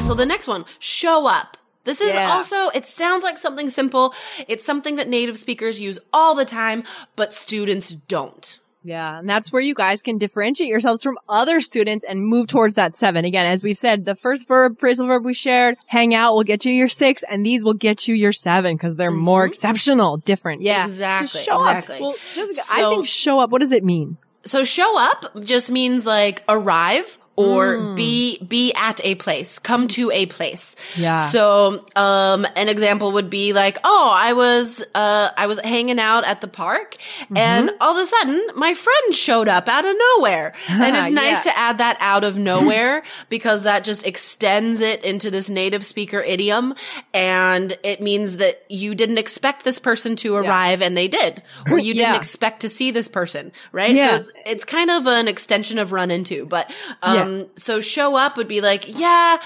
So 0.01 0.13
the 0.13 0.25
next 0.27 0.49
one, 0.49 0.65
show 0.79 1.25
up. 1.25 1.55
This 1.89 2.01
is 2.01 2.13
Yeah. 2.13 2.31
also, 2.31 2.69
it 2.75 2.85
sounds 2.85 3.23
like 3.23 3.39
something 3.39 3.67
simple. 3.71 4.13
It's 4.47 4.63
something 4.63 4.97
that 4.97 5.09
native 5.09 5.39
speakers 5.39 5.79
use 5.79 5.97
all 6.13 6.35
the 6.35 6.45
time, 6.45 6.83
but 7.15 7.33
students 7.33 7.89
don't. 7.89 8.59
Yeah, 8.83 9.17
and 9.17 9.27
that's 9.27 9.51
where 9.51 9.61
you 9.61 9.73
guys 9.73 10.03
can 10.03 10.19
differentiate 10.19 10.69
yourselves 10.69 11.01
from 11.01 11.17
other 11.27 11.59
students 11.59 12.05
and 12.07 12.23
move 12.23 12.45
towards 12.45 12.75
that 12.75 12.93
seven. 12.93 13.25
Again, 13.25 13.47
as 13.47 13.63
we've 13.63 13.77
said, 13.77 14.05
the 14.05 14.15
first 14.15 14.47
verb, 14.47 14.77
phrasal 14.77 15.07
verb 15.07 15.25
we 15.25 15.33
shared, 15.33 15.77
hang 15.87 16.13
out 16.13 16.35
will 16.35 16.43
get 16.43 16.63
you 16.63 16.71
your 16.71 16.89
six, 16.89 17.23
and 17.27 17.43
these 17.43 17.63
will 17.63 17.73
get 17.73 18.07
you 18.07 18.13
your 18.13 18.31
seven 18.31 18.75
because 18.75 18.95
they're 18.95 19.09
mm-hmm. 19.09 19.19
more 19.19 19.45
exceptional, 19.45 20.17
different. 20.17 20.61
Yeah, 20.61 20.83
Exactly, 20.83 21.27
Just 21.27 21.45
show 21.45 21.57
exactly. 21.57 21.95
up. 21.95 22.01
Well, 22.01 22.15
Jessica, 22.35 22.61
I 22.71 22.89
think 22.89 23.07
show 23.07 23.39
up. 23.39 23.49
What 23.49 23.61
does 23.61 23.71
it 23.71 23.83
mean? 23.83 24.17
So 24.45 24.63
show 24.63 24.97
up 24.97 25.43
just 25.43 25.71
means 25.71 26.05
like 26.05 26.43
arrive 26.47 27.18
or 27.39 27.93
be 27.95 28.37
be 28.43 28.73
at 28.75 28.99
a 29.03 29.15
place, 29.15 29.59
come 29.59 29.87
to 29.89 30.11
a 30.11 30.25
place. 30.25 30.75
Yeah. 30.97 31.29
So 31.29 31.85
um 31.95 32.45
an 32.55 32.67
example 32.69 33.13
would 33.13 33.29
be 33.29 33.53
like, 33.53 33.77
"Oh, 33.83 34.11
I 34.15 34.33
was 34.33 34.83
uh 34.93 35.29
I 35.37 35.47
was 35.47 35.59
hanging 35.59 35.99
out 35.99 36.25
at 36.25 36.41
the 36.41 36.47
park 36.47 36.97
and 37.35 37.71
all 37.79 37.97
of 37.97 38.03
a 38.03 38.05
sudden 38.07 38.47
my 38.55 38.73
friend 38.73 39.13
showed 39.15 39.47
up 39.47 39.67
out 39.69 39.85
of 39.85 39.95
nowhere." 40.17 40.53
and 40.67 40.95
it's 40.95 41.11
nice 41.11 41.45
Yeah. 41.45 41.51
to 41.53 41.57
add 41.59 41.77
that 41.77 41.97
out 41.99 42.23
of 42.23 42.37
nowhere 42.37 43.03
because 43.29 43.63
that 43.63 43.83
just 43.83 44.05
extends 44.05 44.81
it 44.81 45.03
into 45.05 45.31
this 45.31 45.49
native 45.49 45.85
speaker 45.85 46.19
idiom 46.21 46.73
and 47.13 47.77
it 47.83 48.01
means 48.01 48.37
that 48.37 48.63
you 48.69 48.95
didn't 48.95 49.17
expect 49.17 49.63
this 49.63 49.79
person 49.79 50.15
to 50.17 50.35
arrive 50.35 50.81
and 50.81 50.95
they 50.97 51.07
did 51.07 51.41
or 51.71 51.79
you 51.79 51.93
didn't 51.93 52.13
Yeah. 52.13 52.17
expect 52.17 52.61
to 52.61 52.69
see 52.69 52.91
this 52.91 53.07
person, 53.07 53.51
right? 53.71 53.91
Yeah. 53.95 54.17
So 54.19 54.25
it's 54.45 54.65
kind 54.65 54.89
of 54.91 55.07
an 55.07 55.27
extension 55.27 55.79
of 55.79 55.91
run 55.91 56.11
into, 56.11 56.45
but, 56.45 56.69
um, 57.29 57.47
so 57.55 57.81
show 57.81 58.15
up 58.15 58.37
would 58.37 58.47
be 58.47 58.61
like, 58.61 58.85
yeah, 58.87 59.39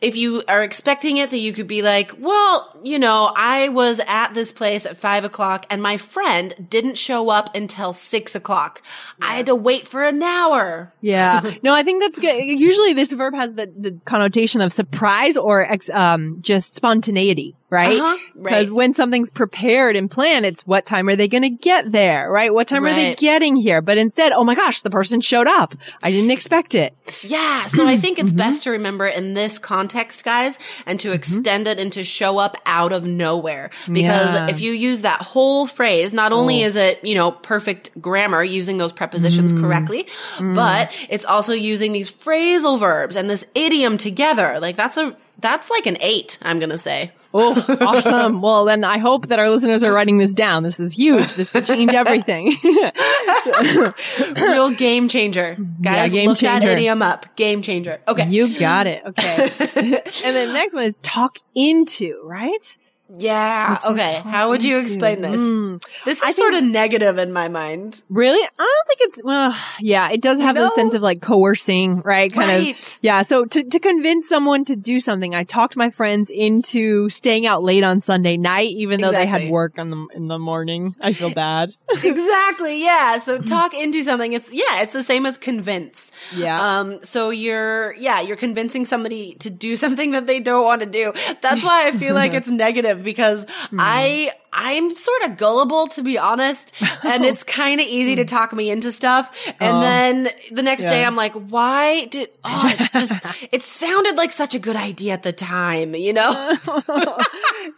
if 0.00 0.16
you 0.16 0.42
are 0.48 0.62
expecting 0.62 1.16
it, 1.16 1.30
that 1.30 1.38
you 1.38 1.52
could 1.52 1.66
be 1.66 1.82
like, 1.82 2.12
well, 2.18 2.78
you 2.82 2.98
know, 2.98 3.32
I 3.34 3.68
was 3.70 4.00
at 4.06 4.34
this 4.34 4.52
place 4.52 4.84
at 4.86 4.98
five 4.98 5.24
o'clock 5.24 5.66
and 5.70 5.82
my 5.82 5.96
friend 5.96 6.54
didn't 6.68 6.98
show 6.98 7.30
up 7.30 7.54
until 7.56 7.92
six 7.92 8.34
o'clock. 8.34 8.82
I 9.22 9.34
had 9.36 9.46
to 9.46 9.54
wait 9.54 9.86
for 9.86 10.04
an 10.04 10.22
hour. 10.22 10.92
Yeah. 11.00 11.42
No, 11.62 11.72
I 11.74 11.82
think 11.82 12.02
that's 12.02 12.18
good. 12.18 12.36
Usually 12.44 12.92
this 12.92 13.12
verb 13.12 13.34
has 13.34 13.54
the, 13.54 13.72
the 13.76 13.98
connotation 14.04 14.60
of 14.60 14.72
surprise 14.72 15.36
or 15.36 15.62
ex, 15.62 15.88
um, 15.90 16.38
just 16.42 16.74
spontaneity, 16.74 17.56
right? 17.70 17.98
Uh-huh. 17.98 18.16
Because 18.36 18.68
Right. 18.68 18.70
when 18.76 18.94
something's 18.94 19.30
prepared 19.30 19.96
and 19.96 20.10
planned, 20.10 20.44
it's 20.46 20.62
what 20.66 20.84
time 20.86 21.08
are 21.08 21.16
they 21.16 21.26
going 21.28 21.42
to 21.42 21.50
get 21.50 21.90
there, 21.90 22.30
right? 22.30 22.52
What 22.52 22.68
time 22.68 22.84
are 22.84 22.92
they 22.92 23.14
getting 23.14 23.56
here? 23.56 23.80
But 23.82 23.98
instead, 23.98 24.32
oh 24.32 24.44
my 24.44 24.54
gosh, 24.54 24.82
the 24.82 24.90
person 24.90 25.20
showed 25.20 25.46
up. 25.48 25.74
I 26.02 26.10
didn't 26.10 26.30
expect 26.30 26.74
it. 26.74 26.94
Yeah. 27.22 27.66
So 27.66 27.86
I 27.86 27.96
think 27.96 28.18
it's 28.18 28.30
Mm-hmm. 28.36 28.36
best 28.36 28.62
to 28.64 28.70
remember 28.70 29.06
in 29.06 29.34
this 29.34 29.58
context, 29.58 29.85
guys, 30.22 30.58
and 30.86 30.98
to 31.00 31.12
extend 31.12 31.66
it 31.66 31.78
and 31.78 31.92
to 31.92 32.04
show 32.04 32.38
up 32.38 32.56
out 32.66 32.92
of 32.92 33.04
nowhere. 33.04 33.70
Because 33.90 34.34
Yeah. 34.34 34.46
if 34.50 34.60
you 34.60 34.72
use 34.72 35.02
that 35.02 35.20
whole 35.22 35.66
phrase, 35.66 36.12
not 36.12 36.32
only 36.32 36.62
is 36.62 36.76
it, 36.76 37.00
you 37.04 37.14
know, 37.14 37.30
perfect 37.32 37.90
grammar 38.00 38.42
using 38.42 38.76
those 38.78 38.92
prepositions 38.92 39.52
Mm. 39.52 39.60
correctly, 39.60 40.06
but 40.40 40.92
it's 41.08 41.24
also 41.24 41.52
using 41.52 41.92
these 41.92 42.10
phrasal 42.10 42.78
verbs 42.78 43.16
and 43.16 43.28
this 43.30 43.44
idiom 43.54 43.98
together. 43.98 44.58
Like 44.60 44.76
that's 44.76 44.96
a, 44.96 45.16
that's 45.38 45.70
like 45.70 45.86
an 45.86 45.98
eight, 46.00 46.38
I'm 46.42 46.58
going 46.58 46.70
to 46.70 46.78
say. 46.78 47.12
Oh, 47.38 47.76
awesome. 47.80 48.40
well, 48.40 48.64
then 48.64 48.82
I 48.82 48.98
hope 48.98 49.28
that 49.28 49.38
our 49.38 49.50
listeners 49.50 49.82
are 49.82 49.92
writing 49.92 50.16
this 50.16 50.32
down. 50.32 50.62
This 50.62 50.80
is 50.80 50.92
huge. 50.92 51.34
This 51.34 51.50
could 51.50 51.66
change 51.66 51.92
everything. 51.92 52.46
Real 54.42 54.70
game 54.70 55.08
changer. 55.08 55.56
Guys, 55.82 56.12
game 56.12 56.30
look 56.30 56.38
that 56.38 56.60
changer. 56.62 56.72
idiom 56.76 57.02
up. 57.02 57.36
Game 57.36 57.60
changer. 57.60 58.00
Okay. 58.08 58.28
you 58.28 58.58
got 58.58 58.86
it. 58.86 59.02
Okay. 59.04 59.52
and 60.24 60.36
then 60.36 60.48
the 60.48 60.54
next 60.54 60.72
one 60.72 60.84
is 60.84 60.98
talk 61.02 61.38
into, 61.54 62.22
right? 62.24 62.78
Yeah. 63.08 63.78
Okay. 63.88 64.20
How 64.24 64.48
would 64.50 64.64
you 64.64 64.78
explain 64.80 65.20
this? 65.20 65.36
Mm. 65.36 65.82
This 66.04 66.22
is 66.22 66.36
sort 66.36 66.54
of 66.54 66.64
negative 66.64 67.18
in 67.18 67.32
my 67.32 67.48
mind. 67.48 68.02
Really? 68.08 68.42
I 68.42 68.48
don't 68.58 68.86
think 68.98 69.10
it's, 69.10 69.22
well, 69.24 69.56
yeah, 69.80 70.10
it 70.10 70.20
does 70.20 70.38
have 70.40 70.54
No? 70.56 70.64
the 70.64 70.70
sense 70.70 70.94
of 70.94 71.02
like 71.02 71.20
coercing, 71.22 72.00
right? 72.02 72.32
Kind 72.32 72.48
Right. 72.48 72.76
of. 72.78 72.98
Yeah. 73.02 73.22
So 73.22 73.44
to, 73.44 73.62
to 73.62 73.78
convince 73.78 74.28
someone 74.28 74.64
to 74.66 74.76
do 74.76 74.98
something, 75.00 75.34
I 75.34 75.44
talked 75.44 75.76
my 75.76 75.90
friends 75.90 76.30
into 76.30 77.08
staying 77.10 77.46
out 77.46 77.62
late 77.62 77.84
on 77.84 78.00
Sunday 78.00 78.36
night, 78.36 78.70
even 78.70 79.00
though 79.00 79.12
they 79.12 79.26
had 79.26 79.50
work 79.50 79.78
on 79.78 79.90
the, 79.90 80.06
in 80.14 80.28
the 80.28 80.38
morning. 80.38 80.94
I 81.00 81.12
feel 81.12 81.30
bad. 81.32 81.74
exactly. 81.90 82.82
Yeah. 82.82 83.18
So 83.18 83.38
talk 83.40 83.74
into 83.74 84.02
something. 84.02 84.32
It's 84.32 84.52
yeah. 84.52 84.82
It's 84.82 84.92
the 84.92 85.02
same 85.02 85.26
as 85.26 85.38
convince. 85.38 86.12
Yeah. 86.34 86.78
Um. 86.80 87.02
So 87.02 87.30
you're 87.30 87.94
yeah. 87.94 88.20
You're 88.20 88.36
convincing 88.36 88.84
somebody 88.84 89.34
to 89.36 89.50
do 89.50 89.76
something 89.84 90.12
that 90.12 90.26
they 90.26 90.40
don't 90.40 90.64
want 90.64 90.80
to 90.80 90.86
do. 90.86 91.12
That's 91.40 91.62
why 91.64 91.86
I 91.86 91.92
feel 91.92 92.14
like 92.14 92.34
it's 92.38 92.48
negative 92.48 92.95
because 93.02 93.44
Hmm. 93.70 93.78
I 93.80 94.32
I'm 94.52 94.94
sort 94.94 95.22
of 95.24 95.36
gullible 95.36 95.86
to 95.88 96.02
be 96.02 96.18
honest, 96.18 96.72
and 97.04 97.24
it's 97.24 97.42
kind 97.44 97.80
of 97.80 97.86
easy 97.86 98.16
to 98.16 98.24
talk 98.24 98.52
me 98.52 98.70
into 98.70 98.92
stuff. 98.92 99.36
And 99.60 99.76
Oh. 99.76 99.80
then 99.80 100.28
the 100.52 100.62
next 100.62 100.84
day 100.84 101.04
I'm 101.04 101.16
like, 101.16 101.32
why 101.32 102.06
did 102.06 102.30
oh 102.44 102.74
it 102.78 102.90
just 102.92 103.22
it 103.52 103.62
sounded 103.62 104.16
like 104.16 104.32
such 104.32 104.54
a 104.54 104.58
good 104.58 104.76
idea 104.76 105.12
at 105.12 105.22
the 105.22 105.32
time, 105.32 105.94
you 105.94 106.12
know? 106.12 106.30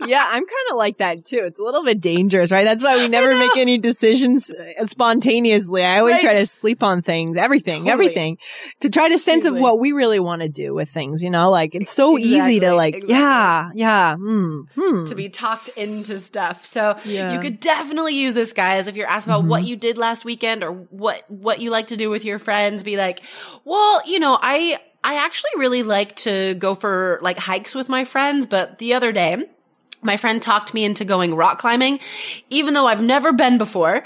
yeah, 0.07 0.27
I'm 0.29 0.43
kind 0.45 0.67
of 0.71 0.77
like 0.77 0.99
that 0.99 1.25
too. 1.25 1.41
It's 1.45 1.59
a 1.59 1.63
little 1.63 1.85
bit 1.85 2.01
dangerous, 2.01 2.53
right? 2.53 2.65
That's 2.65 2.85
why 2.85 2.97
we 2.97 3.09
never 3.09 3.37
make 3.39 3.57
any 3.57 3.79
decisions 3.79 4.51
uh, 4.51 4.87
spontaneously. 4.87 5.85
I 5.85 5.99
always 5.99 6.21
try 6.21 6.37
to 6.37 6.47
sleep 6.47 6.83
on 6.83 7.03
things, 7.03 7.37
everything, 7.37 7.85
Totally. 7.85 7.93
everything, 7.93 8.39
to 8.81 8.91
try 8.91 9.09
to 9.09 9.19
sense 9.19 9.47
of 9.47 9.59
what 9.59 9.79
we 9.79 9.93
really 9.93 10.21
want 10.21 10.43
to 10.43 10.49
do 10.49 10.75
with 10.75 10.91
things. 10.91 11.23
You 11.23 11.31
know, 11.31 11.51
like 11.51 11.75
it's 11.75 11.93
so 11.93 12.19
easy 12.19 12.61
to 12.61 12.75
like, 12.75 12.95
exactly. 12.95 13.15
yeah, 13.15 13.71
yeah, 13.75 14.17
hmm. 14.17 15.05
to 15.07 15.15
be 15.15 15.29
talked 15.29 15.69
into 15.77 16.19
stuff. 16.21 16.58
So 16.65 16.97
Yeah. 17.05 17.25
Mm-hmm. 17.29 17.35
you 17.35 17.39
could 17.41 17.61
definitely 17.61 18.15
use 18.15 18.35
this, 18.35 18.53
guys. 18.53 18.87
If 18.87 18.97
you're 18.97 19.09
asked 19.09 19.27
about 19.27 19.45
what 19.45 19.65
you 19.65 19.77
did 19.77 19.99
last 19.99 20.25
weekend 20.25 20.65
or 20.65 20.73
what 20.73 21.25
what 21.29 21.61
you 21.61 21.71
like 21.71 21.89
to 21.89 21.97
do 21.97 22.11
with 22.11 22.25
your 22.25 22.39
friends, 22.39 22.83
be 22.83 22.97
like, 22.97 23.21
well, 23.65 24.03
you 24.07 24.19
know, 24.19 24.39
I 24.41 24.79
I 25.05 25.25
actually 25.25 25.51
really 25.57 25.83
like 25.83 26.17
to 26.17 26.55
go 26.55 26.75
for 26.75 27.19
like 27.23 27.39
hikes 27.39 27.75
with 27.75 27.89
my 27.89 28.05
friends, 28.05 28.47
but 28.47 28.79
the 28.79 28.95
other 28.95 29.13
day. 29.13 29.49
My 30.03 30.17
friend 30.17 30.41
talked 30.41 30.75
me 30.75 30.85
into 30.85 31.05
going 31.05 31.35
rock 31.35 31.59
climbing, 31.59 31.99
even 32.51 32.75
though 32.75 32.87
I've 32.87 33.03
never 33.03 33.33
been 33.33 33.59
before. 33.59 34.05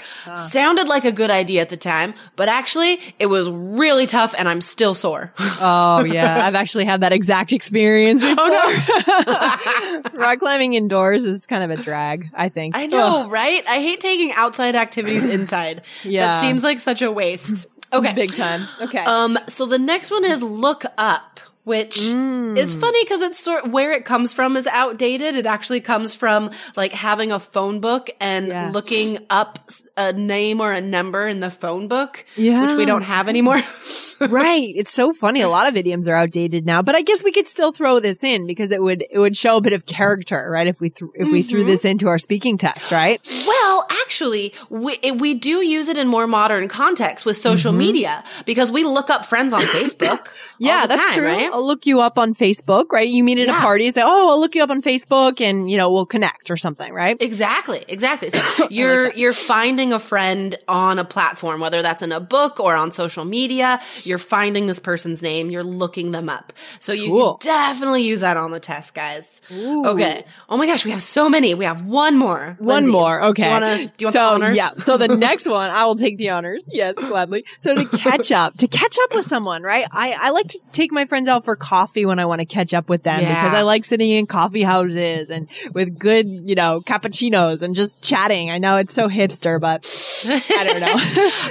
Sounded 0.49 0.87
like 0.87 1.05
a 1.05 1.11
good 1.11 1.29
idea 1.29 1.61
at 1.61 1.69
the 1.69 1.77
time, 1.77 2.13
but 2.35 2.49
actually 2.49 2.99
it 3.19 3.27
was 3.27 3.47
really 3.49 4.07
tough 4.07 4.33
and 4.37 4.49
I'm 4.49 4.61
still 4.61 4.95
sore. 4.95 5.33
Oh 5.65 6.03
yeah, 6.03 6.45
I've 6.45 6.55
actually 6.55 6.83
had 6.85 7.01
that 7.01 7.13
exact 7.13 7.53
experience 7.53 8.21
before. 8.21 8.35
Oh, 8.37 10.01
Rock 10.13 10.39
climbing 10.39 10.73
indoors 10.73 11.25
is 11.25 11.45
kind 11.45 11.63
of 11.71 11.79
a 11.79 11.81
drag, 11.81 12.29
I 12.33 12.49
think. 12.49 12.75
I 12.75 12.87
know, 12.87 13.21
Ugh, 13.23 13.31
right? 13.31 13.61
I 13.67 13.75
hate 13.79 13.99
taking 14.01 14.31
outside 14.33 14.75
activities 14.75 15.23
inside. 15.23 15.83
Yeah. 16.03 16.27
That 16.27 16.41
seems 16.41 16.63
like 16.63 16.79
such 16.79 17.01
a 17.01 17.11
waste. 17.11 17.67
Okay. 17.93 18.13
big 18.13 18.33
time. 18.35 18.67
Okay. 18.81 18.99
Um, 18.99 19.37
so 19.47 19.65
the 19.67 19.77
next 19.77 20.09
one 20.11 20.25
is 20.25 20.41
look 20.41 20.83
up, 20.97 21.39
which 21.63 21.97
Mm. 21.99 22.57
is 22.57 22.73
funny 22.73 23.03
because 23.03 23.21
it's 23.21 23.39
sort 23.39 23.69
where 23.69 23.91
it 23.93 24.05
comes 24.05 24.33
from 24.33 24.57
is 24.57 24.67
outdated. 24.67 25.35
It 25.35 25.45
actually 25.45 25.81
comes 25.81 26.13
from 26.13 26.51
like 26.75 26.93
having 26.93 27.31
a 27.31 27.39
phone 27.39 27.79
book 27.79 28.09
and 28.19 28.47
Yeah. 28.47 28.69
looking 28.73 29.19
up 29.29 29.59
a 29.97 30.11
name 30.13 30.59
or 30.61 30.71
a 30.71 30.81
number 30.81 31.27
in 31.27 31.39
the 31.39 31.49
phone 31.49 31.87
book, 31.87 32.25
Yeah, 32.35 32.65
which 32.65 32.75
we 32.75 32.85
don't 32.85 33.03
have 33.03 33.29
anymore. 33.29 33.61
right. 34.19 34.71
It's 34.75 34.93
so 34.93 35.13
funny. 35.13 35.41
A 35.41 35.49
lot 35.49 35.67
of 35.67 35.75
idioms 35.75 36.07
are 36.07 36.15
outdated 36.15 36.65
now, 36.65 36.81
but 36.81 36.95
I 36.95 37.01
guess 37.01 37.23
we 37.23 37.31
could 37.31 37.47
still 37.47 37.71
throw 37.71 37.99
this 37.99 38.23
in 38.23 38.45
because 38.47 38.71
it 38.71 38.81
would 38.81 39.03
it 39.11 39.19
would 39.19 39.35
show 39.37 39.57
a 39.57 39.61
bit 39.61 39.73
of 39.73 39.85
character, 39.85 40.47
right? 40.49 40.67
If 40.67 40.79
we 40.81 40.89
th- 40.89 41.11
if 41.15 41.27
we 41.31 41.39
Mm-hmm. 41.41 41.49
threw 41.49 41.63
this 41.65 41.83
into 41.85 42.07
our 42.07 42.17
speaking 42.17 42.57
test, 42.57 42.91
right? 42.91 43.19
Well, 43.47 43.87
actually, 44.03 44.53
we 44.69 44.97
we 45.15 45.33
do 45.33 45.61
use 45.65 45.87
it 45.87 45.97
in 45.97 46.07
more 46.07 46.27
modern 46.27 46.67
context 46.67 47.25
with 47.25 47.37
social 47.37 47.71
media 47.73 48.23
because 48.45 48.71
we 48.71 48.83
look 48.83 49.09
up 49.09 49.25
friends 49.25 49.53
on 49.53 49.61
Facebook. 49.63 50.25
Mm-hmm. 50.27 50.53
Yeah, 50.59 50.85
that's 50.87 51.01
time, 51.09 51.13
true. 51.17 51.27
right? 51.27 51.49
I'll 51.53 51.65
look 51.65 51.85
you 51.85 52.01
up 52.01 52.17
on 52.17 52.33
Facebook, 52.33 52.91
right? 52.91 53.07
You 53.07 53.23
meet 53.23 53.37
at 53.37 53.43
a 53.47 53.51
Yeah. 53.51 53.61
party, 53.61 53.89
say, 53.91 54.01
"Oh, 54.03 54.29
I'll 54.29 54.39
look 54.39 54.55
you 54.55 54.63
up 54.63 54.71
on 54.71 54.81
Facebook," 54.81 55.39
and 55.39 55.69
you 55.69 55.77
know 55.77 55.91
we'll 55.91 56.05
connect 56.07 56.49
or 56.49 56.57
something, 56.57 56.91
right? 56.91 57.15
Exactly, 57.19 57.85
exactly. 57.87 58.29
So 58.31 58.67
you're 58.71 59.13
you're 59.13 59.33
finding 59.33 59.93
a 59.93 59.99
friend 59.99 60.55
on 60.67 60.97
a 60.99 61.05
platform, 61.05 61.61
whether 61.61 61.81
that's 61.81 62.01
in 62.01 62.11
a 62.11 62.19
book 62.19 62.59
or 62.59 62.75
on 62.75 62.91
social 62.91 63.23
media. 63.25 63.79
you're 64.03 64.17
finding 64.17 64.65
this 64.65 64.79
person's 64.79 65.21
name, 65.21 65.49
you're 65.51 65.63
looking 65.63 66.11
them 66.11 66.27
up. 66.29 66.51
So 66.79 66.91
you 66.93 67.07
Cool. 67.09 67.35
can 67.35 67.47
definitely 67.53 68.03
use 68.03 68.21
that 68.21 68.35
on 68.37 68.51
the 68.51 68.59
test, 68.59 68.95
guys. 68.95 69.41
Okay. 69.51 70.25
Oh 70.49 70.57
my 70.57 70.65
gosh, 70.65 70.83
we 70.85 70.91
have 70.91 71.01
so 71.03 71.29
many. 71.29 71.53
We 71.53 71.65
have 71.65 71.85
one 71.85 72.17
more. 72.17 72.55
One 72.59 72.75
Lindsay, 72.75 72.91
more. 72.91 73.23
Okay. 73.25 73.43
Do 73.43 73.47
you 73.47 73.53
want 73.53 73.65
to? 73.65 73.77
Do 73.77 73.93
you 73.99 74.05
want 74.07 74.13
so, 74.13 74.19
the 74.19 74.25
honors? 74.35 74.57
Yeah. 74.57 74.69
So 74.85 74.97
the 74.97 75.07
next 75.29 75.47
one, 75.47 75.69
I 75.69 75.85
will 75.85 75.95
take 75.95 76.17
the 76.17 76.29
honors. 76.29 76.67
Yes, 76.71 76.95
gladly. 76.95 77.43
So 77.61 77.75
to 77.75 77.85
catch 77.85 78.31
up, 78.31 78.57
to 78.57 78.67
catch 78.67 78.97
up 79.03 79.13
with 79.15 79.25
someone, 79.27 79.61
right? 79.63 79.85
I, 79.91 80.15
I 80.19 80.29
like 80.31 80.47
to 80.49 80.59
take 80.71 80.91
my 80.91 81.05
friends 81.05 81.27
out 81.27 81.42
for 81.43 81.55
coffee 81.55 82.05
when 82.05 82.19
I 82.19 82.25
want 82.25 82.39
to 82.39 82.45
catch 82.45 82.73
up 82.73 82.89
with 82.89 83.03
them 83.03 83.19
Yeah. 83.21 83.43
because 83.43 83.53
I 83.57 83.61
like 83.61 83.85
sitting 83.85 84.09
in 84.09 84.25
coffee 84.27 84.63
houses 84.63 85.29
and 85.29 85.47
with 85.73 85.97
good, 85.99 86.27
you 86.27 86.55
know, 86.55 86.81
cappuccinos 86.81 87.61
and 87.61 87.75
just 87.75 88.01
chatting. 88.01 88.49
I 88.51 88.57
know 88.57 88.77
it's 88.77 88.93
so 88.93 89.07
hipster, 89.09 89.59
but 89.59 89.85
I 90.25 90.63
don't 90.63 90.79
know. 90.79 90.93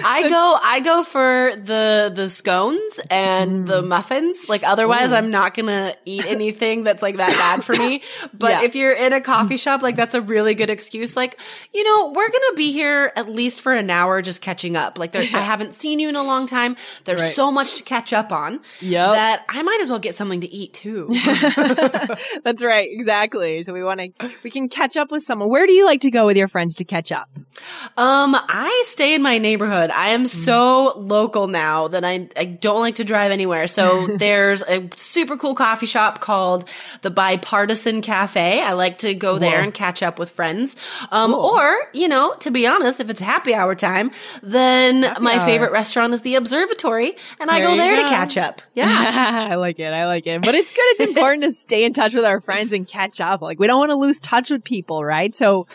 I 0.05 0.27
go 0.29 0.59
I 0.63 0.81
go 0.81 1.03
for 1.05 1.53
the 1.57 2.13
the 2.15 2.29
scones 2.31 3.01
and 3.11 3.43
Mm. 3.53 3.67
the 3.67 3.83
muffins. 3.83 4.49
Like 4.49 4.63
otherwise 4.65 5.13
I'm 5.13 5.31
not 5.31 5.55
gonna 5.55 5.95
eat 6.05 6.25
anything 6.27 6.85
that's 6.85 7.03
like 7.03 7.17
that 7.19 7.31
bad 7.33 7.65
for 7.65 7.75
me. 7.75 8.03
But 8.33 8.51
Yeah. 8.53 8.63
if 8.65 8.75
you're 8.77 8.93
in 8.93 9.13
a 9.13 9.21
coffee 9.21 9.57
shop, 9.57 9.83
like 9.83 9.97
that's 9.97 10.15
a 10.15 10.21
really 10.21 10.55
good 10.55 10.71
excuse. 10.71 11.17
Like, 11.17 11.39
you 11.75 11.85
know, 11.85 12.13
we're 12.15 12.29
gonna 12.31 12.55
be 12.57 12.73
here 12.73 13.13
at 13.17 13.29
least 13.29 13.61
for 13.61 13.73
an 13.73 13.91
hour 13.91 14.23
just 14.23 14.41
catching 14.43 14.77
up. 14.77 14.99
Like 14.99 15.13
there, 15.13 15.23
I 15.23 15.41
haven't 15.41 15.75
seen 15.75 15.99
you 16.01 16.09
in 16.09 16.17
a 16.17 16.23
long 16.23 16.47
time. 16.47 16.77
There's 17.05 17.21
Right. 17.21 17.35
so 17.35 17.51
much 17.53 17.75
to 17.75 17.83
catch 17.83 18.13
up 18.13 18.33
on 18.33 18.61
Yep. 18.81 19.11
that 19.13 19.45
I 19.49 19.63
might 19.63 19.79
as 19.83 19.91
well 19.91 19.99
get 19.99 20.15
something 20.15 20.41
to 20.41 20.51
eat 20.53 20.73
too. 20.73 21.09
That's 22.45 22.63
right. 22.63 22.89
Exactly. 22.91 23.63
So 23.63 23.73
we 23.73 23.83
want 23.83 24.01
to, 24.01 24.31
we 24.43 24.51
can 24.51 24.69
catch 24.69 24.97
up 24.97 25.11
with 25.11 25.23
someone. 25.23 25.51
Where 25.51 25.67
do 25.67 25.73
you 25.73 25.85
like 25.85 26.01
to 26.03 26.11
go 26.11 26.27
with 26.27 26.37
your 26.37 26.49
friends 26.49 26.77
to 26.77 26.85
catch 26.85 27.13
up? 27.13 27.29
Um, 27.97 28.35
I 28.35 28.85
stay 28.87 29.15
in 29.15 29.23
my 29.23 29.39
neighborhood. 29.39 29.91
I 29.91 30.11
am 30.11 30.27
so 30.27 30.95
local 30.97 31.47
now 31.47 31.89
that 31.89 32.05
I 32.05 32.29
I 32.37 32.45
don't 32.45 32.81
like 32.81 32.97
to 32.97 33.05
drive 33.05 33.31
anywhere. 33.31 33.69
So 33.69 34.07
there's 34.17 34.63
a 34.63 34.89
super 34.97 35.37
cool 35.37 35.55
coffee 35.55 35.87
shop 35.87 36.21
called 36.21 36.69
the 37.03 37.11
Bipartisan 37.11 38.01
Cafe. 38.03 38.63
I 38.63 38.73
like 38.73 38.99
to 38.99 39.15
go 39.15 39.39
there 39.39 39.61
and 39.61 39.75
catch 39.75 40.03
up 40.03 40.19
with 40.19 40.31
friends. 40.31 40.77
Um, 41.11 41.35
or 41.35 41.77
you 41.93 42.09
know, 42.09 42.35
to 42.41 42.51
be 42.51 42.67
honest, 42.67 43.01
if 43.01 43.11
it's 43.11 43.21
happy 43.21 43.55
hour 43.55 43.75
time, 43.75 44.11
then 44.43 45.01
my 45.23 45.35
hour. 45.35 45.45
favorite 45.45 45.73
restaurant 45.73 46.15
is 46.15 46.23
the 46.23 46.37
Observatory, 46.37 47.13
and 47.41 47.51
I 47.51 47.61
There 47.61 47.69
go 47.69 47.77
there 47.77 47.97
to 47.97 48.03
catch 48.05 48.37
up. 48.37 48.63
Yeah. 48.75 49.49
I 49.51 49.57
like 49.57 49.72
it. 49.79 49.93
I 49.93 50.07
like 50.07 50.27
it. 50.27 50.43
But 50.43 50.55
it's 50.55 50.75
good. 50.75 50.83
It's 51.01 51.13
important 51.17 51.43
to 51.45 51.53
stay 51.53 51.85
in 51.85 51.93
touch 51.93 52.15
with 52.15 52.25
our 52.25 52.41
friends 52.41 52.73
and 52.73 52.87
catch 52.87 53.21
up. 53.21 53.43
Like 53.43 53.59
we 53.59 53.67
don't 53.67 53.79
want 53.79 53.91
to 53.91 53.97
lose 53.97 54.19
touch 54.21 54.51
with 54.51 54.65
people, 54.65 55.05
right? 55.05 55.35
So 55.35 55.67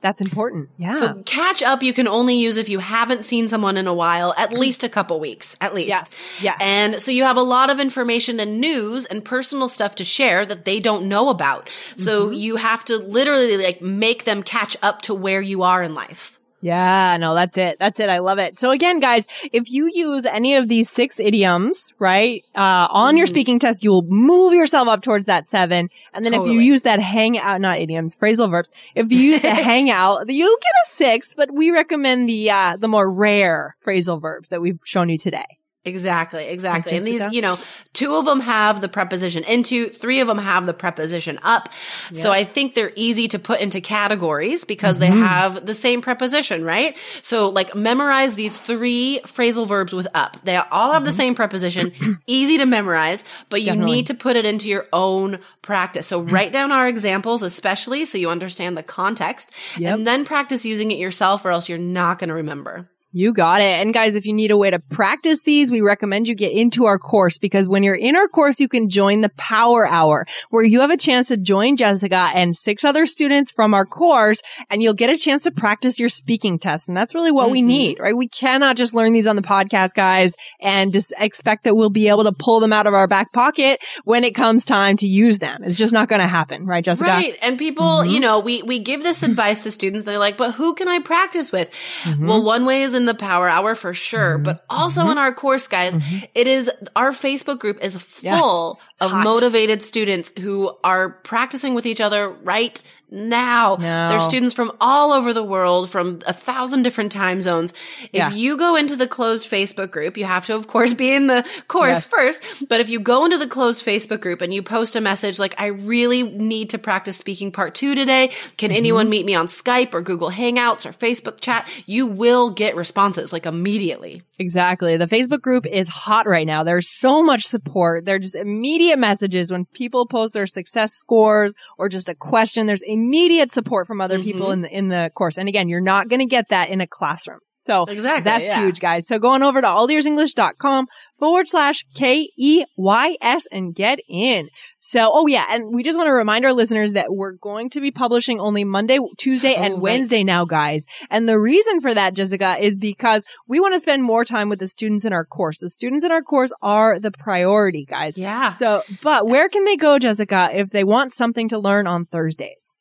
that's 0.00 0.20
important. 0.20 0.70
Yeah. 0.78 0.92
So 0.92 1.22
catch 1.24 1.62
up 1.62 1.82
you 1.82 1.92
can 1.92 2.08
only 2.08 2.36
use 2.36 2.56
if 2.56 2.68
you 2.68 2.78
haven't 2.78 3.24
seen 3.24 3.48
someone 3.48 3.76
in 3.76 3.86
a 3.86 3.94
while, 3.94 4.34
at 4.36 4.52
least 4.52 4.84
a 4.84 4.88
couple 4.88 5.20
weeks, 5.20 5.56
at 5.60 5.74
least. 5.74 5.88
Yes, 5.88 6.42
yes. 6.42 6.56
And 6.60 7.00
so 7.00 7.10
you 7.10 7.24
have 7.24 7.36
a 7.36 7.42
lot 7.42 7.70
of 7.70 7.78
information 7.80 8.40
and 8.40 8.60
news 8.60 9.04
and 9.06 9.24
personal 9.24 9.68
stuff 9.68 9.94
to 9.96 10.04
share 10.04 10.44
that 10.46 10.64
they 10.64 10.80
don't 10.80 11.08
know 11.08 11.28
about. 11.28 11.68
So 11.96 12.26
Mm-hmm. 12.26 12.32
you 12.34 12.56
have 12.56 12.84
to 12.86 12.96
literally 12.98 13.56
like 13.56 13.80
make 13.82 14.24
them 14.24 14.42
catch 14.42 14.76
up 14.82 15.02
to 15.02 15.14
where 15.14 15.40
you 15.40 15.62
are 15.62 15.82
in 15.82 15.94
life. 15.94 16.35
Yeah, 16.66 17.16
no, 17.18 17.34
that's 17.36 17.56
it. 17.56 17.76
That's 17.78 18.00
it. 18.00 18.08
I 18.08 18.18
love 18.18 18.38
it. 18.40 18.58
So 18.58 18.70
again, 18.72 18.98
guys, 18.98 19.24
if 19.52 19.70
you 19.70 19.88
use 19.92 20.24
any 20.24 20.56
of 20.56 20.68
these 20.68 20.90
six 20.90 21.20
idioms, 21.20 21.94
right, 22.00 22.44
uh, 22.56 22.88
on 22.90 23.10
Mm-hmm. 23.10 23.18
your 23.18 23.26
speaking 23.28 23.58
test, 23.60 23.84
you 23.84 23.90
will 23.90 24.02
move 24.02 24.52
yourself 24.52 24.88
up 24.88 25.00
towards 25.02 25.26
that 25.26 25.46
seven. 25.46 25.88
And 26.12 26.24
then 26.24 26.34
if 26.34 26.44
you 26.44 26.58
use 26.58 26.82
that 26.82 26.98
hang 26.98 27.38
out, 27.38 27.60
not 27.60 27.78
idioms, 27.78 28.16
phrasal 28.16 28.50
verbs, 28.50 28.68
if 28.96 29.12
you 29.12 29.18
use 29.32 29.42
the 29.42 29.54
hangout, 29.70 30.28
you'll 30.28 30.56
get 30.56 30.72
a 30.86 30.90
six, 30.90 31.34
but 31.36 31.52
we 31.54 31.70
recommend 31.70 32.28
the, 32.28 32.50
uh, 32.50 32.76
the 32.76 32.88
more 32.88 33.08
rare 33.12 33.76
phrasal 33.86 34.20
verbs 34.20 34.48
that 34.48 34.60
we've 34.60 34.80
shown 34.84 35.08
you 35.08 35.18
today. 35.18 35.58
Exactly, 35.86 36.48
exactly. 36.48 36.96
And 36.96 37.06
these, 37.06 37.22
you 37.32 37.40
know, 37.40 37.58
two 37.94 38.16
of 38.16 38.24
them 38.26 38.40
have 38.40 38.80
the 38.80 38.88
preposition 38.88 39.44
into, 39.44 39.88
three 39.88 40.20
of 40.20 40.26
them 40.26 40.36
have 40.38 40.66
the 40.66 40.74
preposition 40.74 41.38
up. 41.42 41.68
So 42.12 42.32
I 42.32 42.44
think 42.44 42.74
they're 42.74 42.92
easy 42.96 43.28
to 43.28 43.38
put 43.38 43.60
into 43.60 43.80
categories 43.80 44.64
because 44.64 44.98
Mm-hmm. 44.98 45.14
they 45.14 45.18
have 45.20 45.64
the 45.64 45.74
same 45.74 46.00
preposition, 46.02 46.64
right? 46.64 46.96
So 47.22 47.48
like 47.50 47.74
memorize 47.74 48.34
these 48.34 48.56
three 48.58 49.20
phrasal 49.24 49.66
verbs 49.66 49.92
with 49.92 50.08
up. 50.14 50.36
They 50.44 50.56
all 50.56 50.92
have 50.92 51.04
the 51.04 51.12
same 51.12 51.34
preposition, 51.34 51.92
easy 52.26 52.58
to 52.58 52.66
memorize, 52.66 53.22
but 53.48 53.62
you 53.62 53.66
Mm-hmm. 53.66 53.80
Definitely. 53.80 53.94
need 53.96 54.06
to 54.08 54.14
put 54.14 54.36
it 54.36 54.44
into 54.44 54.68
your 54.68 54.86
own 54.92 55.38
practice. 55.62 56.06
So 56.08 56.20
write 56.34 56.52
down 56.52 56.72
our 56.72 56.88
examples, 56.88 57.42
especially 57.42 58.04
so 58.06 58.18
you 58.18 58.28
understand 58.30 58.76
the 58.76 58.82
context 58.82 59.52
Yep. 59.78 59.94
and 59.94 60.06
then 60.06 60.24
practice 60.24 60.64
using 60.64 60.90
it 60.90 60.98
yourself 60.98 61.44
or 61.44 61.50
else 61.50 61.68
you're 61.68 61.78
not 61.78 62.18
going 62.18 62.28
to 62.28 62.34
remember. 62.34 62.88
You 63.16 63.32
got 63.32 63.62
it. 63.62 63.80
And 63.80 63.94
guys, 63.94 64.14
if 64.14 64.26
you 64.26 64.34
need 64.34 64.50
a 64.50 64.58
way 64.58 64.68
to 64.68 64.78
practice 64.78 65.40
these, 65.40 65.70
we 65.70 65.80
recommend 65.80 66.28
you 66.28 66.34
get 66.34 66.52
into 66.52 66.84
our 66.84 66.98
course 66.98 67.38
because 67.38 67.66
when 67.66 67.82
you're 67.82 67.94
in 67.94 68.14
our 68.14 68.28
course, 68.28 68.60
you 68.60 68.68
can 68.68 68.90
join 68.90 69.22
the 69.22 69.30
power 69.38 69.86
hour 69.86 70.26
where 70.50 70.62
you 70.62 70.82
have 70.82 70.90
a 70.90 70.98
chance 70.98 71.28
to 71.28 71.38
join 71.38 71.78
Jessica 71.78 72.30
and 72.34 72.54
six 72.54 72.84
other 72.84 73.06
students 73.06 73.50
from 73.50 73.72
our 73.72 73.86
course 73.86 74.42
and 74.68 74.82
you'll 74.82 74.92
get 74.92 75.08
a 75.08 75.16
chance 75.16 75.44
to 75.44 75.50
practice 75.50 75.98
your 75.98 76.10
speaking 76.10 76.58
test. 76.58 76.88
And 76.88 76.96
that's 76.96 77.14
really 77.14 77.30
what 77.30 77.50
we 77.50 77.60
mm-hmm. 77.60 77.68
need, 77.68 78.00
right? 78.00 78.14
We 78.14 78.28
cannot 78.28 78.76
just 78.76 78.92
learn 78.92 79.14
these 79.14 79.26
on 79.26 79.36
the 79.36 79.40
podcast, 79.40 79.94
guys, 79.94 80.34
and 80.60 80.92
just 80.92 81.10
expect 81.18 81.64
that 81.64 81.74
we'll 81.74 81.88
be 81.88 82.08
able 82.08 82.24
to 82.24 82.32
pull 82.32 82.60
them 82.60 82.74
out 82.74 82.86
of 82.86 82.92
our 82.92 83.06
back 83.06 83.32
pocket 83.32 83.80
when 84.04 84.24
it 84.24 84.34
comes 84.34 84.66
time 84.66 84.98
to 84.98 85.06
use 85.06 85.38
them. 85.38 85.64
It's 85.64 85.78
just 85.78 85.94
not 85.94 86.10
going 86.10 86.20
to 86.20 86.28
happen, 86.28 86.66
right, 86.66 86.84
Jessica? 86.84 87.08
Right. 87.08 87.38
And 87.40 87.58
people, 87.58 87.86
mm-hmm. 87.86 88.10
you 88.10 88.20
know, 88.20 88.40
we, 88.40 88.62
we 88.62 88.78
give 88.78 89.02
this 89.02 89.22
advice 89.22 89.62
to 89.62 89.70
students. 89.70 90.04
They're 90.04 90.18
like, 90.18 90.36
but 90.36 90.52
who 90.52 90.74
can 90.74 90.86
I 90.86 90.98
practice 90.98 91.50
with? 91.50 91.70
Mm-hmm. 92.02 92.26
Well, 92.26 92.42
one 92.42 92.66
way 92.66 92.82
is 92.82 92.92
in 92.92 93.05
the 93.06 93.14
power 93.14 93.48
hour 93.48 93.74
for 93.74 93.94
sure, 93.94 94.34
mm-hmm. 94.34 94.44
but 94.44 94.64
also 94.68 95.02
mm-hmm. 95.02 95.12
in 95.12 95.18
our 95.18 95.32
course, 95.32 95.66
guys, 95.66 95.96
mm-hmm. 95.96 96.24
it 96.34 96.46
is 96.46 96.70
our 96.94 97.10
Facebook 97.10 97.58
group 97.58 97.82
is 97.82 97.96
full 97.96 98.80
of 99.00 99.10
hot. 99.10 99.24
motivated 99.24 99.82
students 99.82 100.32
who 100.38 100.76
are 100.84 101.10
practicing 101.10 101.74
with 101.74 101.86
each 101.86 102.00
other 102.00 102.28
right 102.28 102.82
now. 103.10 103.76
No. 103.80 104.08
There's 104.08 104.24
students 104.24 104.54
from 104.54 104.72
all 104.80 105.12
over 105.12 105.32
the 105.32 105.42
world, 105.44 105.90
from 105.90 106.20
a 106.26 106.32
thousand 106.32 106.82
different 106.82 107.12
time 107.12 107.40
zones. 107.40 107.72
If 108.04 108.10
Yeah. 108.12 108.32
you 108.32 108.56
go 108.56 108.76
into 108.76 108.96
the 108.96 109.06
closed 109.06 109.50
Facebook 109.50 109.90
group, 109.90 110.16
you 110.16 110.24
have 110.24 110.46
to, 110.46 110.54
of 110.56 110.66
course, 110.66 110.92
be 110.94 111.10
in 111.12 111.26
the 111.26 111.44
course 111.68 111.98
Yes. 111.98 112.04
first. 112.06 112.42
But 112.68 112.80
if 112.80 112.88
you 112.88 112.98
go 113.00 113.24
into 113.24 113.38
the 113.38 113.46
closed 113.46 113.84
Facebook 113.84 114.20
group 114.20 114.40
and 114.42 114.52
you 114.52 114.62
post 114.62 114.96
a 114.96 115.00
message 115.00 115.38
like, 115.38 115.54
I 115.58 115.66
really 115.66 116.22
need 116.24 116.70
to 116.70 116.78
practice 116.78 117.16
speaking 117.16 117.52
part 117.52 117.74
two 117.74 117.94
today. 117.94 118.30
Can 118.56 118.70
Mm-hmm. 118.70 118.76
anyone 118.76 119.08
meet 119.08 119.24
me 119.24 119.34
on 119.34 119.46
Skype 119.46 119.94
or 119.94 120.00
Google 120.00 120.30
Hangouts 120.30 120.84
or 120.86 120.92
Facebook 120.92 121.40
chat? 121.40 121.68
You 121.86 122.06
will 122.06 122.50
get 122.50 122.74
responses 122.76 123.32
like 123.32 123.46
immediately. 123.46 124.22
Exactly. 124.38 124.96
The 124.96 125.06
Facebook 125.06 125.40
group 125.40 125.64
is 125.66 125.88
hot 125.88 126.26
right 126.26 126.46
now. 126.46 126.62
There's 126.62 126.90
so 126.90 127.22
much 127.22 127.44
support. 127.44 128.04
There's 128.04 128.20
just 128.22 128.34
immediate 128.34 128.98
messages 128.98 129.50
when 129.50 129.64
people 129.66 130.06
post 130.06 130.34
their 130.34 130.46
success 130.46 130.92
scores 130.92 131.54
or 131.78 131.88
just 131.88 132.08
a 132.08 132.14
question. 132.14 132.66
There's 132.66 132.82
immediate 132.96 133.52
support 133.52 133.86
from 133.86 134.00
other 134.00 134.16
mm-hmm. 134.16 134.24
people 134.24 134.50
in 134.52 134.62
the, 134.62 134.70
in 134.70 134.88
the 134.88 135.10
course. 135.14 135.36
And 135.36 135.48
again, 135.48 135.68
you're 135.68 135.80
not 135.80 136.08
going 136.08 136.20
to 136.20 136.26
get 136.26 136.48
that 136.48 136.70
in 136.70 136.80
a 136.80 136.86
classroom. 136.86 137.40
So 137.66 137.84
Exactly, 137.84 138.22
that's 138.22 138.44
yeah. 138.44 138.62
huge, 138.62 138.78
guys. 138.78 139.08
So 139.08 139.18
go 139.18 139.30
on 139.30 139.42
over 139.42 139.60
to 139.60 139.66
allearsenglish.com 139.66 140.86
forward 141.18 141.48
slash 141.48 141.84
K-E-Y-S 141.96 143.46
and 143.50 143.74
get 143.74 143.98
in. 144.08 144.48
So, 144.78 145.10
oh 145.12 145.26
yeah, 145.26 145.46
and 145.50 145.74
we 145.74 145.82
just 145.82 145.98
want 145.98 146.06
to 146.06 146.12
remind 146.12 146.44
our 146.44 146.52
listeners 146.52 146.92
that 146.92 147.08
we're 147.10 147.32
going 147.32 147.70
to 147.70 147.80
be 147.80 147.90
publishing 147.90 148.38
only 148.38 148.62
Monday, 148.62 149.00
Tuesday, 149.18 149.56
Oh, 149.56 149.62
and 149.62 149.74
right. 149.74 149.82
Wednesday 149.82 150.22
now, 150.22 150.44
guys. 150.44 150.84
And 151.10 151.28
the 151.28 151.40
reason 151.40 151.80
for 151.80 151.92
that, 151.92 152.14
Jessica, 152.14 152.56
is 152.60 152.76
because 152.76 153.24
we 153.48 153.58
want 153.58 153.74
to 153.74 153.80
spend 153.80 154.04
more 154.04 154.24
time 154.24 154.48
with 154.48 154.60
the 154.60 154.68
students 154.68 155.04
in 155.04 155.12
our 155.12 155.24
course. 155.24 155.58
The 155.58 155.68
students 155.68 156.04
in 156.04 156.12
our 156.12 156.22
course 156.22 156.52
are 156.62 157.00
the 157.00 157.10
priority, 157.10 157.84
guys. 157.84 158.16
Yeah. 158.16 158.52
So, 158.52 158.82
but 159.02 159.26
where 159.26 159.48
can 159.48 159.64
they 159.64 159.76
go, 159.76 159.98
Jessica, 159.98 160.50
if 160.52 160.70
they 160.70 160.84
want 160.84 161.12
something 161.12 161.48
to 161.48 161.58
learn 161.58 161.88
on 161.88 162.04
Thursdays? 162.04 162.75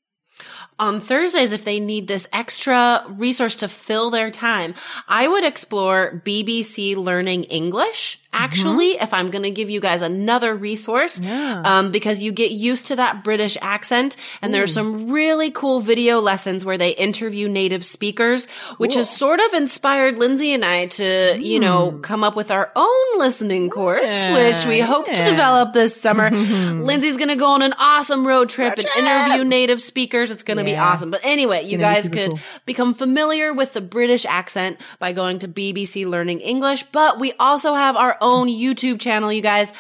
On 0.77 0.99
Thursdays, 0.99 1.51
if 1.51 1.63
they 1.63 1.79
need 1.79 2.07
this 2.07 2.27
extra 2.33 3.05
resource 3.07 3.55
to 3.57 3.67
fill 3.67 4.09
their 4.09 4.29
time, 4.29 4.75
I 5.07 5.27
would 5.27 5.43
explore 5.43 6.21
BBC 6.25 6.95
Learning 6.95 7.45
English. 7.45 8.19
Actually, 8.35 8.91
if 8.91 9.13
I'm 9.13 9.31
going 9.31 9.43
to 9.43 9.49
give 9.49 9.69
you 9.69 9.79
guys 9.79 10.01
another 10.01 10.53
resource, 10.55 11.19
Yeah. 11.19 11.61
um, 11.65 11.91
because 11.91 12.21
you 12.21 12.31
get 12.31 12.51
used 12.51 12.87
to 12.87 12.97
that 12.97 13.23
British 13.23 13.57
accent, 13.61 14.17
and 14.41 14.53
there's 14.53 14.73
some 14.73 15.09
really 15.11 15.51
cool 15.51 15.79
video 15.79 16.19
lessons 16.19 16.65
where 16.65 16.77
they 16.77 16.91
interview 16.91 17.47
native 17.47 17.83
speakers, 17.85 18.45
which 18.77 18.95
has 18.95 19.09
sort 19.09 19.39
of 19.39 19.53
inspired 19.53 20.19
Lindsay 20.19 20.53
and 20.53 20.65
I 20.65 20.87
to, 20.87 21.39
you 21.41 21.59
know, 21.59 21.93
come 22.01 22.23
up 22.23 22.35
with 22.35 22.51
our 22.51 22.71
own 22.75 23.19
listening 23.19 23.69
course, 23.69 24.11
which 24.11 24.65
we 24.65 24.79
hope 24.81 25.05
to 25.05 25.13
develop 25.23 25.73
this 25.73 25.95
summer. 25.99 26.29
Lindsay's 26.31 27.17
going 27.17 27.29
to 27.29 27.35
go 27.35 27.47
on 27.51 27.61
an 27.61 27.73
awesome 27.79 28.27
road 28.27 28.49
trip 28.49 28.77
and 28.77 28.85
interview 29.07 29.43
native 29.45 29.81
speakers. 29.81 30.29
It's 30.31 30.43
going 30.43 30.57
to 30.57 30.63
be 30.63 30.75
awesome. 30.75 31.09
But 31.09 31.21
anyway, 31.23 31.63
you 31.63 31.77
gonna 31.77 31.93
be 31.95 32.01
guys 32.01 32.09
could 32.09 32.29
cool. 32.31 32.39
become 32.65 32.93
familiar 32.93 33.53
with 33.53 33.73
the 33.73 33.81
British 33.81 34.25
accent 34.25 34.79
by 34.99 35.13
going 35.13 35.39
to 35.39 35.47
BBC 35.47 36.05
Learning 36.05 36.39
English. 36.41 36.83
But 36.91 37.19
we 37.19 37.33
also 37.39 37.73
have 37.73 37.95
our 37.95 38.17
own 38.25 38.47
YouTube 38.47 38.99
channel, 38.99 39.31
you 39.31 39.41
guys, 39.41 39.71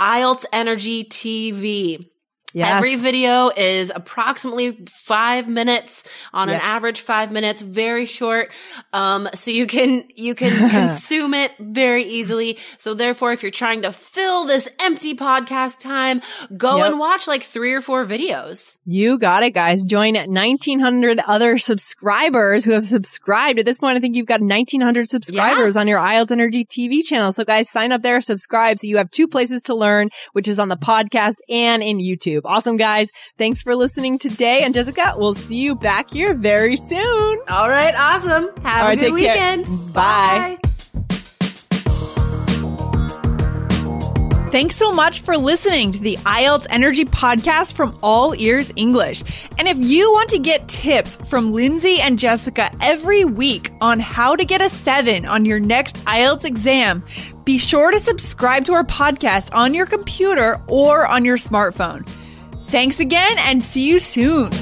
IELTS 0.00 0.44
Energy 0.52 1.04
TV. 1.04 2.11
Yes. 2.54 2.72
Every 2.72 2.96
video 2.96 3.50
is 3.56 3.92
approximately 3.94 4.84
five 4.88 5.48
minutes 5.48 6.04
on 6.32 6.48
yes. 6.48 6.56
an 6.56 6.68
average 6.68 7.00
five 7.00 7.32
minutes, 7.32 7.62
very 7.62 8.06
short. 8.06 8.50
Um, 8.92 9.28
so 9.34 9.50
you 9.50 9.66
can, 9.66 10.04
you 10.14 10.34
can 10.34 10.70
consume 10.70 11.34
it 11.34 11.52
very 11.58 12.04
easily. 12.04 12.58
So 12.78 12.94
therefore, 12.94 13.32
if 13.32 13.42
you're 13.42 13.50
trying 13.50 13.82
to 13.82 13.92
fill 13.92 14.46
this 14.46 14.68
empty 14.80 15.14
podcast 15.14 15.80
time, 15.80 16.20
go 16.56 16.78
yep. 16.78 16.88
and 16.88 16.98
watch 16.98 17.26
like 17.26 17.42
three 17.42 17.72
or 17.72 17.80
four 17.80 18.04
videos. 18.04 18.78
You 18.84 19.18
got 19.18 19.42
it, 19.42 19.52
guys. 19.52 19.84
Join 19.84 20.14
1900 20.14 21.20
other 21.20 21.58
subscribers 21.58 22.64
who 22.64 22.72
have 22.72 22.84
subscribed. 22.84 23.58
At 23.58 23.64
this 23.64 23.78
point, 23.78 23.96
I 23.96 24.00
think 24.00 24.16
you've 24.16 24.26
got 24.26 24.40
1900 24.40 25.08
subscribers 25.08 25.74
yeah. 25.74 25.80
on 25.80 25.88
your 25.88 25.98
IELTS 25.98 26.30
Energy 26.30 26.64
TV 26.64 27.02
channel. 27.04 27.32
So 27.32 27.44
guys, 27.44 27.68
sign 27.70 27.92
up 27.92 28.02
there, 28.02 28.20
subscribe. 28.20 28.78
So 28.78 28.86
you 28.86 28.98
have 28.98 29.10
two 29.10 29.28
places 29.28 29.62
to 29.64 29.74
learn, 29.74 30.10
which 30.32 30.48
is 30.48 30.58
on 30.58 30.68
the 30.68 30.76
podcast 30.76 31.36
and 31.48 31.82
in 31.82 31.98
YouTube. 31.98 32.41
Awesome, 32.44 32.76
guys. 32.76 33.10
Thanks 33.38 33.62
for 33.62 33.74
listening 33.74 34.18
today. 34.18 34.62
And 34.62 34.74
Jessica, 34.74 35.14
we'll 35.16 35.34
see 35.34 35.56
you 35.56 35.74
back 35.74 36.10
here 36.10 36.34
very 36.34 36.76
soon. 36.76 37.40
All 37.48 37.68
right. 37.68 37.94
Awesome. 37.96 38.50
Have 38.62 38.92
a 38.92 38.96
good 38.96 39.12
weekend. 39.12 39.66
Bye. 39.92 40.58
Bye. 40.62 40.68
Thanks 44.52 44.76
so 44.76 44.92
much 44.92 45.20
for 45.20 45.38
listening 45.38 45.92
to 45.92 46.02
the 46.02 46.18
IELTS 46.26 46.66
Energy 46.68 47.06
Podcast 47.06 47.72
from 47.72 47.98
All 48.02 48.34
Ears 48.34 48.70
English. 48.76 49.22
And 49.56 49.66
if 49.66 49.78
you 49.78 50.12
want 50.12 50.28
to 50.28 50.38
get 50.38 50.68
tips 50.68 51.16
from 51.30 51.54
Lindsay 51.54 52.02
and 52.02 52.18
Jessica 52.18 52.70
every 52.82 53.24
week 53.24 53.70
on 53.80 53.98
how 53.98 54.36
to 54.36 54.44
get 54.44 54.60
a 54.60 54.68
seven 54.68 55.24
on 55.24 55.46
your 55.46 55.58
next 55.58 55.96
IELTS 56.04 56.44
exam, 56.44 57.02
be 57.46 57.56
sure 57.56 57.92
to 57.92 57.98
subscribe 57.98 58.66
to 58.66 58.74
our 58.74 58.84
podcast 58.84 59.48
on 59.54 59.72
your 59.72 59.86
computer 59.86 60.60
or 60.68 61.06
on 61.06 61.24
your 61.24 61.38
smartphone. 61.38 62.06
Thanks 62.72 63.00
again 63.00 63.36
and 63.40 63.62
see 63.62 63.86
you 63.86 64.00
soon. 64.00 64.61